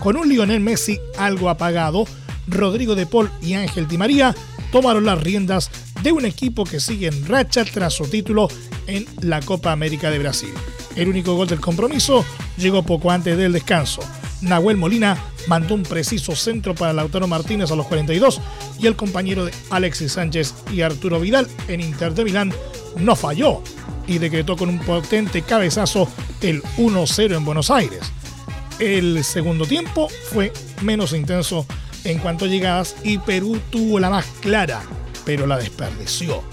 Con 0.01 0.17
un 0.17 0.29
Lionel 0.29 0.59
Messi 0.59 0.99
algo 1.17 1.49
apagado, 1.49 2.05
Rodrigo 2.47 2.95
de 2.95 3.05
Paul 3.05 3.31
y 3.41 3.53
Ángel 3.53 3.87
Di 3.87 3.97
María 3.97 4.35
tomaron 4.71 5.05
las 5.05 5.21
riendas 5.21 5.71
de 6.03 6.11
un 6.11 6.25
equipo 6.25 6.63
que 6.65 6.79
sigue 6.79 7.07
en 7.07 7.25
racha 7.25 7.65
tras 7.65 7.93
su 7.93 8.05
título 8.05 8.47
en 8.87 9.05
la 9.21 9.41
Copa 9.41 9.71
América 9.71 10.11
de 10.11 10.19
Brasil. 10.19 10.53
El 10.95 11.09
único 11.09 11.35
gol 11.35 11.47
del 11.47 11.59
compromiso 11.59 12.25
llegó 12.57 12.83
poco 12.83 13.11
antes 13.11 13.37
del 13.37 13.53
descanso. 13.53 14.01
Nahuel 14.41 14.77
Molina 14.77 15.17
mandó 15.47 15.73
un 15.73 15.83
preciso 15.83 16.35
centro 16.35 16.75
para 16.75 16.93
Lautaro 16.93 17.27
Martínez 17.27 17.71
a 17.71 17.75
los 17.75 17.87
42 17.87 18.41
y 18.79 18.87
el 18.87 18.95
compañero 18.95 19.45
de 19.45 19.53
Alexis 19.69 20.13
Sánchez 20.13 20.53
y 20.71 20.81
Arturo 20.81 21.19
Vidal 21.19 21.47
en 21.67 21.81
Inter 21.81 22.13
de 22.13 22.23
Milán 22.23 22.53
no 22.97 23.15
falló 23.15 23.61
y 24.07 24.19
decretó 24.19 24.55
con 24.55 24.69
un 24.69 24.79
potente 24.79 25.41
cabezazo 25.41 26.07
el 26.41 26.61
1-0 26.77 27.35
en 27.35 27.45
Buenos 27.45 27.71
Aires. 27.71 28.11
El 28.79 29.23
segundo 29.23 29.65
tiempo 29.65 30.09
fue 30.31 30.51
menos 30.81 31.13
intenso 31.13 31.65
en 32.03 32.19
cuanto 32.19 32.45
a 32.45 32.47
llegadas 32.49 32.95
y 33.03 33.17
Perú 33.17 33.59
tuvo 33.69 33.99
la 33.99 34.09
más 34.09 34.25
clara, 34.41 34.81
pero 35.25 35.47
la 35.47 35.57
desperdició. 35.57 36.43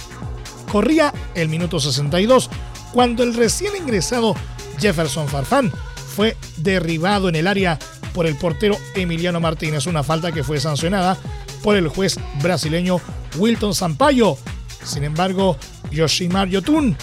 Corría 0.71 1.13
el 1.35 1.49
minuto 1.49 1.81
62 1.81 2.49
cuando 2.93 3.25
el 3.25 3.35
recién 3.35 3.73
ingresado 3.77 4.37
Jefferson 4.79 5.29
Farfán 5.29 5.73
fue 6.15 6.37
derribado 6.59 7.29
en 7.29 7.35
el 7.35 7.47
área 7.49 7.79
por 8.15 8.27
el 8.27 8.37
portero 8.37 8.77
Emiliano 8.95 9.41
Martínez, 9.41 9.87
una 9.87 10.03
falta 10.05 10.31
que 10.31 10.45
fue 10.45 10.61
sancionada 10.61 11.19
por 11.63 11.77
el 11.77 11.89
juez 11.89 12.19
brasileño 12.41 13.01
Wilton 13.37 13.75
Sampaio. 13.75 14.39
Sin 14.85 15.03
embargo, 15.03 15.57
Yoshimar 15.91 16.49
Yotun 16.49 16.97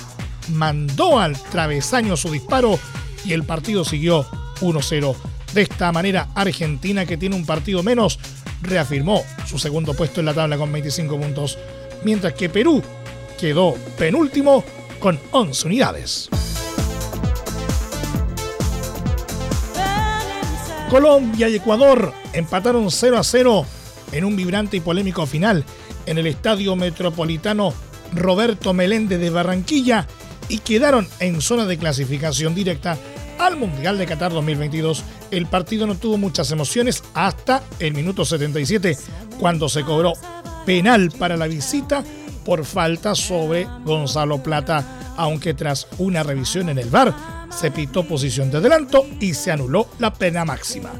mandó 0.54 1.20
al 1.20 1.42
travesaño 1.52 2.16
su 2.16 2.32
disparo 2.32 2.80
y 3.26 3.34
el 3.34 3.44
partido 3.44 3.84
siguió 3.84 4.26
1-0. 4.62 5.16
De 5.54 5.62
esta 5.62 5.92
manera, 5.92 6.30
Argentina, 6.36 7.06
que 7.06 7.18
tiene 7.18 7.36
un 7.36 7.46
partido 7.46 7.84
menos, 7.84 8.20
reafirmó 8.62 9.24
su 9.46 9.58
segundo 9.58 9.94
puesto 9.94 10.20
en 10.20 10.28
la 10.28 10.34
tabla 10.34 10.58
con 10.58 10.72
25 10.72 11.20
puntos, 11.20 11.58
mientras 12.04 12.34
que 12.34 12.50
Perú 12.50 12.84
quedó 13.40 13.76
penúltimo 13.98 14.64
con 15.00 15.20
11 15.32 15.68
unidades. 15.68 16.30
Colombia 20.90 21.48
y 21.50 21.56
Ecuador 21.56 22.14
empataron 22.34 22.90
0 22.90 23.18
a 23.18 23.24
0 23.24 23.66
en 24.12 24.26
un 24.26 24.36
vibrante 24.36 24.78
y 24.78 24.80
polémico 24.80 25.28
final 25.28 25.64
en 26.08 26.18
el 26.18 26.26
Estadio 26.26 26.76
Metropolitano 26.76 27.74
Roberto 28.12 28.74
Meléndez 28.74 29.20
de 29.20 29.30
Barranquilla 29.30 30.08
y 30.48 30.58
quedaron 30.58 31.08
en 31.20 31.42
zona 31.42 31.66
de 31.66 31.78
clasificación 31.78 32.56
directa 32.56 32.98
al 33.40 33.58
Mundial 33.58 33.98
de 33.98 34.06
Qatar 34.06 34.32
2022. 34.32 35.04
El 35.32 35.48
partido 35.48 35.88
no 35.88 35.96
tuvo 35.96 36.18
muchas 36.18 36.52
emociones 36.52 37.04
hasta 37.14 37.64
el 37.80 37.94
minuto 37.94 38.26
77, 38.26 38.98
cuando 39.40 39.68
se 39.70 39.84
cobró 39.84 40.14
penal 40.66 41.12
para 41.18 41.38
la 41.38 41.48
visita 41.48 42.04
por 42.46 42.66
falta 42.66 43.16
sobre 43.16 43.68
Gonzalo 43.84 44.44
Plata, 44.44 45.16
aunque 45.18 45.54
tras 45.54 45.88
una 45.98 46.24
revisión 46.24 46.70
en 46.70 46.78
el 46.78 46.90
VAR 46.90 47.14
se 47.50 47.72
pitó 47.72 48.04
posición 48.04 48.52
de 48.52 48.58
adelanto 48.58 49.06
y 49.20 49.34
se 49.34 49.52
anuló 49.52 49.88
la 50.00 50.14
pena 50.14 50.46
máxima. 50.46 50.92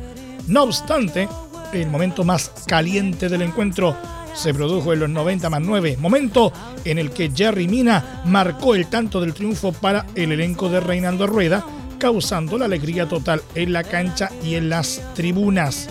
No 0.48 0.64
obstante, 0.64 1.28
el 1.74 1.90
momento 1.90 2.24
más 2.24 2.52
caliente 2.66 3.30
del 3.30 3.44
encuentro 3.44 3.96
se 4.34 4.54
produjo 4.54 4.94
en 4.94 5.00
los 5.02 5.10
90 5.10 5.50
más 5.50 5.62
9, 5.62 5.98
momento 6.00 6.52
en 6.86 6.98
el 6.98 7.12
que 7.12 7.32
Jerry 7.34 7.68
Mina 7.68 8.22
marcó 8.26 8.76
el 8.76 8.88
tanto 8.88 9.22
del 9.22 9.34
triunfo 9.34 9.72
para 9.72 10.06
el 10.16 10.32
elenco 10.32 10.70
de 10.70 10.80
Reinaldo 10.80 11.28
Rueda, 11.28 11.66
causando 12.00 12.58
la 12.58 12.66
alegría 12.66 13.08
total 13.08 13.44
en 13.54 13.74
la 13.74 13.84
cancha 13.84 14.30
y 14.44 14.56
en 14.56 14.70
las 14.70 15.02
tribunas. 15.14 15.88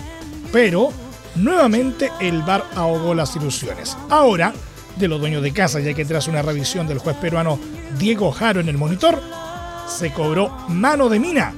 Pero 0.51 0.91
nuevamente 1.35 2.11
el 2.19 2.41
VAR 2.41 2.65
ahogó 2.75 3.13
las 3.13 3.35
ilusiones. 3.35 3.95
Ahora, 4.09 4.53
de 4.97 5.07
los 5.07 5.19
dueños 5.19 5.41
de 5.41 5.53
casa, 5.53 5.79
ya 5.79 5.93
que 5.93 6.05
tras 6.05 6.27
una 6.27 6.41
revisión 6.41 6.87
del 6.87 6.99
juez 6.99 7.15
peruano 7.17 7.59
Diego 7.97 8.31
Jaro 8.31 8.59
en 8.59 8.69
el 8.69 8.77
monitor, 8.77 9.21
se 9.87 10.11
cobró 10.11 10.49
mano 10.67 11.09
de 11.09 11.19
mina, 11.19 11.53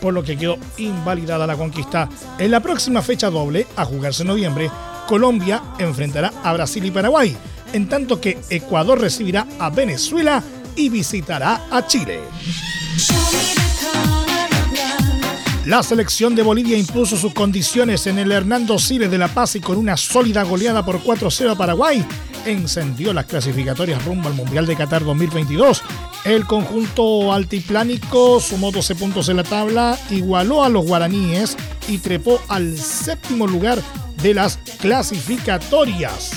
por 0.00 0.14
lo 0.14 0.22
que 0.22 0.36
quedó 0.36 0.56
invalidada 0.76 1.46
la 1.46 1.56
conquista. 1.56 2.08
En 2.38 2.50
la 2.50 2.60
próxima 2.60 3.02
fecha 3.02 3.30
doble, 3.30 3.66
a 3.76 3.84
jugarse 3.84 4.22
en 4.22 4.28
noviembre, 4.28 4.70
Colombia 5.08 5.62
enfrentará 5.78 6.32
a 6.42 6.52
Brasil 6.52 6.84
y 6.84 6.90
Paraguay, 6.90 7.36
en 7.72 7.88
tanto 7.88 8.20
que 8.20 8.38
Ecuador 8.50 9.00
recibirá 9.00 9.46
a 9.58 9.70
Venezuela 9.70 10.42
y 10.74 10.88
visitará 10.88 11.66
a 11.70 11.86
Chile. 11.86 12.20
La 15.64 15.82
selección 15.82 16.36
de 16.36 16.42
Bolivia 16.42 16.78
impuso 16.78 17.16
sus 17.16 17.34
condiciones 17.34 18.06
en 18.06 18.18
el 18.18 18.30
Hernando 18.30 18.78
Siles 18.78 19.10
de 19.10 19.18
La 19.18 19.28
Paz 19.28 19.56
y 19.56 19.60
con 19.60 19.76
una 19.76 19.96
sólida 19.96 20.44
goleada 20.44 20.84
por 20.84 21.02
4-0 21.02 21.50
a 21.50 21.56
Paraguay 21.56 22.06
encendió 22.46 23.12
las 23.12 23.26
clasificatorias 23.26 24.04
rumbo 24.04 24.28
al 24.28 24.34
Mundial 24.34 24.66
de 24.66 24.76
Qatar 24.76 25.04
2022. 25.04 25.82
El 26.24 26.46
conjunto 26.46 27.32
altiplánico 27.32 28.40
sumó 28.40 28.70
12 28.70 28.94
puntos 28.94 29.28
en 29.28 29.36
la 29.36 29.44
tabla, 29.44 29.98
igualó 30.10 30.64
a 30.64 30.68
los 30.68 30.86
guaraníes 30.86 31.56
y 31.88 31.98
trepó 31.98 32.40
al 32.48 32.78
séptimo 32.78 33.46
lugar 33.46 33.80
de 34.22 34.34
las 34.34 34.56
clasificatorias. 34.80 36.30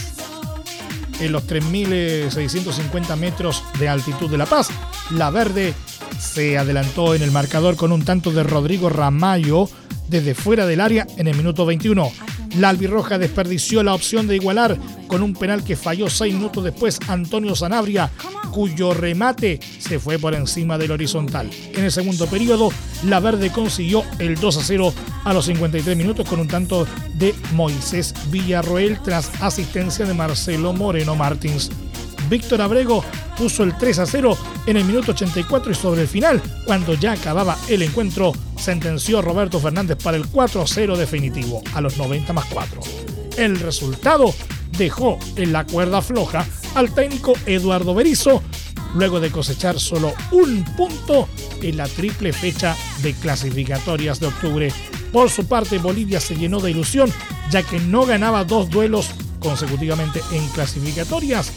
En 1.20 1.32
los 1.32 1.48
3.650 1.48 3.16
metros 3.18 3.64
de 3.78 3.90
altitud 3.90 4.30
de 4.30 4.38
La 4.38 4.46
Paz, 4.46 4.70
la 5.12 5.30
verde 5.30 5.74
se 6.18 6.58
adelantó 6.58 7.16
en 7.16 7.22
el 7.22 7.32
marcador 7.32 7.76
con 7.76 7.92
un 7.92 8.04
tanto 8.04 8.32
de 8.32 8.44
Rodrigo 8.44 8.90
Ramayo 8.90 9.70
desde 10.08 10.34
fuera 10.34 10.66
del 10.66 10.82
área 10.82 11.08
en 11.18 11.28
el 11.28 11.38
minuto 11.38 11.66
21. 11.66 12.12
La 12.58 12.70
albirroja 12.70 13.18
desperdició 13.18 13.84
la 13.84 13.94
opción 13.94 14.28
de 14.28 14.36
igualar 14.36 14.78
con 15.08 15.22
un 15.22 15.34
penal 15.34 15.64
que 15.64 15.76
falló 15.76 16.10
seis 16.10 16.34
minutos 16.34 16.64
después 16.64 17.00
Antonio 17.08 17.56
Sanabria, 17.56 18.10
cuyo 18.52 18.94
remate 18.94 19.60
se 19.80 20.00
fue 20.00 20.18
por 20.18 20.34
encima 20.34 20.78
del 20.78 20.92
horizontal. 20.92 21.50
En 21.74 21.84
el 21.84 21.92
segundo 21.92 22.28
periodo, 22.28 22.72
la 23.04 23.20
verde 23.20 23.52
consiguió 23.52 24.04
el 24.18 24.36
2 24.36 24.58
a 24.58 24.64
0 24.64 24.94
a 25.26 25.34
los 25.34 25.46
53 25.46 25.96
minutos 25.96 26.28
con 26.28 26.40
un 26.40 26.48
tanto 26.48 26.88
de 27.16 27.36
Moisés 27.54 28.14
Villarroel 28.32 29.00
tras 29.04 29.32
asistencia 29.42 30.06
de 30.06 30.14
Marcelo 30.14 30.74
Moreno 30.74 31.16
Martins. 31.16 31.70
Víctor 32.30 32.62
Abrego 32.62 33.04
puso 33.38 33.64
el 33.64 33.78
3 33.78 34.00
a 34.00 34.06
0 34.06 34.38
en 34.68 34.78
el 34.78 34.86
minuto 34.86 35.12
84 35.12 35.72
y 35.72 35.76
sobre 35.76 36.02
el 36.02 36.08
final, 36.08 36.42
cuando 36.66 36.94
ya 36.94 37.14
acababa 37.14 37.58
el 37.68 37.82
encuentro, 37.82 38.34
sentenció 38.58 39.22
Roberto 39.22 39.60
Fernández 39.60 39.98
para 40.04 40.18
el 40.18 40.28
4 40.28 40.62
a 40.62 40.68
0 40.68 40.98
definitivo 40.98 41.62
a 41.74 41.82
los 41.82 41.98
90 41.98 42.34
más 42.34 42.46
4. 42.46 42.82
El 43.38 43.60
resultado 43.60 44.34
dejó 44.78 45.18
en 45.36 45.54
la 45.54 45.66
cuerda 45.66 46.02
floja 46.02 46.46
al 46.76 46.94
técnico 46.94 47.34
Eduardo 47.46 47.94
Berizzo 47.96 48.44
luego 48.96 49.20
de 49.20 49.32
cosechar 49.32 49.80
solo 49.80 50.14
un 50.32 50.64
punto 50.76 51.28
en 51.62 51.78
la 51.78 51.88
triple 51.88 52.34
fecha 52.34 52.76
de 53.02 53.14
clasificatorias 53.14 54.20
de 54.20 54.28
octubre. 54.28 54.74
Por 55.12 55.30
su 55.30 55.46
parte, 55.46 55.78
Bolivia 55.78 56.20
se 56.20 56.36
llenó 56.36 56.60
de 56.60 56.72
ilusión 56.72 57.12
ya 57.50 57.64
que 57.64 57.80
no 57.80 58.06
ganaba 58.06 58.44
dos 58.44 58.70
duelos 58.70 59.12
consecutivamente 59.40 60.22
en 60.32 60.46
clasificatorias 60.50 61.52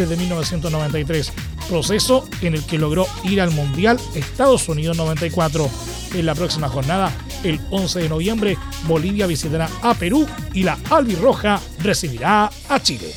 desde 0.00 0.16
1993, 0.16 1.32
proceso 1.68 2.28
en 2.40 2.54
el 2.54 2.64
que 2.64 2.78
logró 2.78 3.06
ir 3.24 3.40
al 3.40 3.50
Mundial 3.50 4.00
Estados 4.14 4.68
Unidos 4.68 4.96
94. 4.96 5.68
En 6.14 6.26
la 6.26 6.34
próxima 6.34 6.68
jornada, 6.68 7.12
el 7.44 7.60
11 7.70 8.00
de 8.00 8.08
noviembre, 8.08 8.58
Bolivia 8.88 9.26
visitará 9.26 9.68
a 9.82 9.94
Perú 9.94 10.26
y 10.54 10.62
la 10.62 10.78
albirroja 10.90 11.60
recibirá 11.82 12.50
a 12.68 12.80
Chile. 12.82 13.12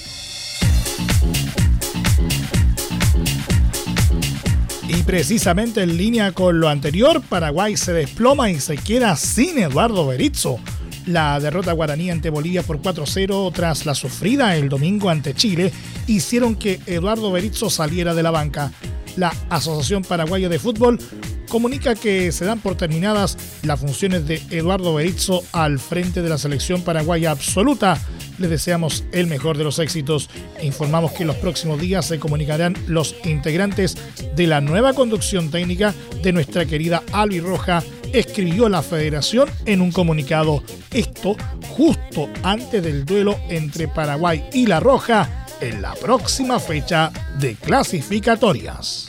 Y 4.87 5.03
precisamente 5.03 5.81
en 5.81 5.97
línea 5.97 6.33
con 6.33 6.59
lo 6.59 6.69
anterior, 6.69 7.21
Paraguay 7.21 7.77
se 7.77 7.93
desploma 7.93 8.51
y 8.51 8.59
se 8.59 8.77
queda 8.77 9.15
sin 9.15 9.57
Eduardo 9.57 10.05
Berizzo 10.05 10.59
la 11.05 11.39
derrota 11.39 11.73
guaraní 11.73 12.09
ante 12.09 12.29
Bolivia 12.29 12.63
por 12.63 12.81
4-0 12.81 13.51
tras 13.53 13.85
la 13.85 13.95
sufrida 13.95 14.55
el 14.55 14.69
domingo 14.69 15.09
ante 15.09 15.33
Chile 15.33 15.71
hicieron 16.07 16.55
que 16.55 16.79
Eduardo 16.85 17.31
Berizzo 17.31 17.69
saliera 17.69 18.13
de 18.13 18.23
la 18.23 18.31
banca. 18.31 18.71
La 19.15 19.33
Asociación 19.49 20.03
Paraguaya 20.03 20.49
de 20.49 20.59
Fútbol 20.59 20.99
comunica 21.47 21.93
que 21.93 22.31
se 22.31 22.45
dan 22.45 22.59
por 22.59 22.75
terminadas 22.75 23.37
las 23.61 23.79
funciones 23.79 24.27
de 24.27 24.41
Eduardo 24.49 24.95
Berizzo 24.95 25.43
al 25.51 25.77
frente 25.77 26.21
de 26.21 26.29
la 26.29 26.39
selección 26.39 26.81
paraguaya 26.81 27.31
absoluta. 27.31 27.99
Les 28.39 28.49
deseamos 28.49 29.03
el 29.11 29.27
mejor 29.27 29.57
de 29.57 29.63
los 29.63 29.77
éxitos 29.77 30.29
informamos 30.63 31.11
que 31.11 31.25
los 31.25 31.35
próximos 31.35 31.79
días 31.79 32.07
se 32.07 32.19
comunicarán 32.19 32.75
los 32.87 33.15
integrantes 33.25 33.95
de 34.35 34.47
la 34.47 34.61
nueva 34.61 34.93
conducción 34.93 35.51
técnica 35.51 35.93
de 36.23 36.33
nuestra 36.33 36.65
querida 36.65 37.03
Albi 37.11 37.39
Roja 37.39 37.83
escribió 38.13 38.69
la 38.69 38.81
federación 38.81 39.49
en 39.65 39.81
un 39.81 39.91
comunicado. 39.91 40.63
Esto 40.91 41.35
justo 41.69 42.29
antes 42.43 42.81
del 42.81 43.03
duelo 43.03 43.37
entre 43.49 43.87
Paraguay 43.87 44.45
y 44.53 44.67
La 44.67 44.79
Roja 44.79 45.45
en 45.59 45.81
la 45.81 45.95
próxima 45.95 46.59
fecha 46.59 47.11
de 47.39 47.55
clasificatorias. 47.55 49.07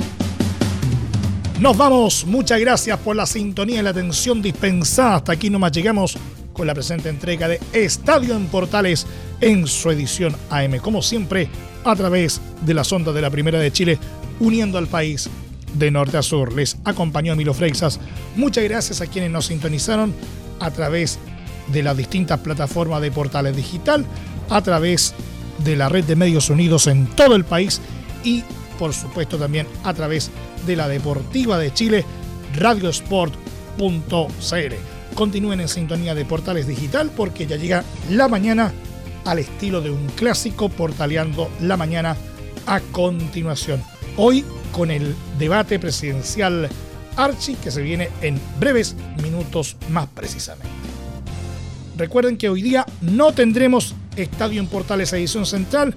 Nos 1.60 1.76
vamos, 1.76 2.24
muchas 2.26 2.58
gracias 2.58 2.98
por 2.98 3.14
la 3.14 3.26
sintonía 3.26 3.80
y 3.80 3.82
la 3.82 3.90
atención 3.90 4.42
dispensada. 4.42 5.16
Hasta 5.16 5.32
aquí 5.32 5.50
nomás 5.50 5.72
llegamos 5.72 6.16
con 6.52 6.66
la 6.66 6.74
presente 6.74 7.08
entrega 7.08 7.48
de 7.48 7.60
Estadio 7.72 8.34
en 8.34 8.46
Portales 8.46 9.06
en 9.40 9.66
su 9.66 9.90
edición 9.90 10.34
AM, 10.50 10.78
como 10.78 11.02
siempre, 11.02 11.48
a 11.84 11.94
través 11.94 12.40
de 12.62 12.74
la 12.74 12.84
sonda 12.84 13.12
de 13.12 13.20
la 13.20 13.30
Primera 13.30 13.58
de 13.58 13.70
Chile, 13.70 13.98
uniendo 14.40 14.78
al 14.78 14.86
país 14.86 15.28
de 15.74 15.90
norte 15.90 16.16
a 16.16 16.22
sur. 16.22 16.52
Les 16.52 16.76
acompañó 16.84 17.36
Milo 17.36 17.54
Freixas. 17.54 18.00
Muchas 18.36 18.64
gracias 18.64 19.00
a 19.00 19.06
quienes 19.06 19.30
nos 19.30 19.46
sintonizaron 19.46 20.14
a 20.60 20.70
través 20.70 21.18
de 21.68 21.82
las 21.82 21.96
distintas 21.96 22.40
plataformas 22.40 23.00
de 23.00 23.10
portales 23.10 23.56
digital, 23.56 24.04
a 24.50 24.62
través 24.62 25.14
de 25.64 25.76
la 25.76 25.88
red 25.88 26.04
de 26.04 26.16
medios 26.16 26.50
unidos 26.50 26.86
en 26.86 27.06
todo 27.06 27.36
el 27.36 27.44
país 27.44 27.80
y 28.22 28.42
por 28.78 28.92
supuesto 28.92 29.38
también 29.38 29.66
a 29.84 29.94
través 29.94 30.30
de 30.66 30.76
la 30.76 30.88
Deportiva 30.88 31.58
de 31.58 31.72
Chile, 31.72 32.04
radiosport.cl. 32.56 33.34
Continúen 35.14 35.60
en 35.60 35.68
sintonía 35.68 36.14
de 36.14 36.24
Portales 36.24 36.66
Digital 36.66 37.10
porque 37.16 37.46
ya 37.46 37.56
llega 37.56 37.84
la 38.10 38.28
mañana 38.28 38.72
al 39.24 39.38
estilo 39.38 39.80
de 39.80 39.90
un 39.90 40.06
clásico, 40.16 40.68
portaleando 40.68 41.48
la 41.60 41.76
mañana 41.76 42.16
a 42.66 42.80
continuación. 42.80 43.82
Hoy 44.16 44.44
con 44.74 44.90
el 44.90 45.14
debate 45.38 45.78
presidencial 45.78 46.68
Archie 47.16 47.56
que 47.56 47.70
se 47.70 47.80
viene 47.80 48.10
en 48.22 48.40
breves 48.58 48.96
minutos 49.22 49.76
más 49.90 50.08
precisamente. 50.08 50.68
Recuerden 51.96 52.36
que 52.36 52.48
hoy 52.48 52.60
día 52.60 52.84
no 53.00 53.32
tendremos 53.32 53.94
Estadio 54.16 54.60
en 54.60 54.66
Portales 54.66 55.12
Edición 55.12 55.46
Central 55.46 55.94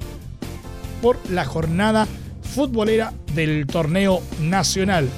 por 1.01 1.17
la 1.31 1.43
jornada 1.43 2.07
futbolera 2.53 3.13
del 3.33 3.65
torneo 3.65 4.21
nacional. 4.41 5.09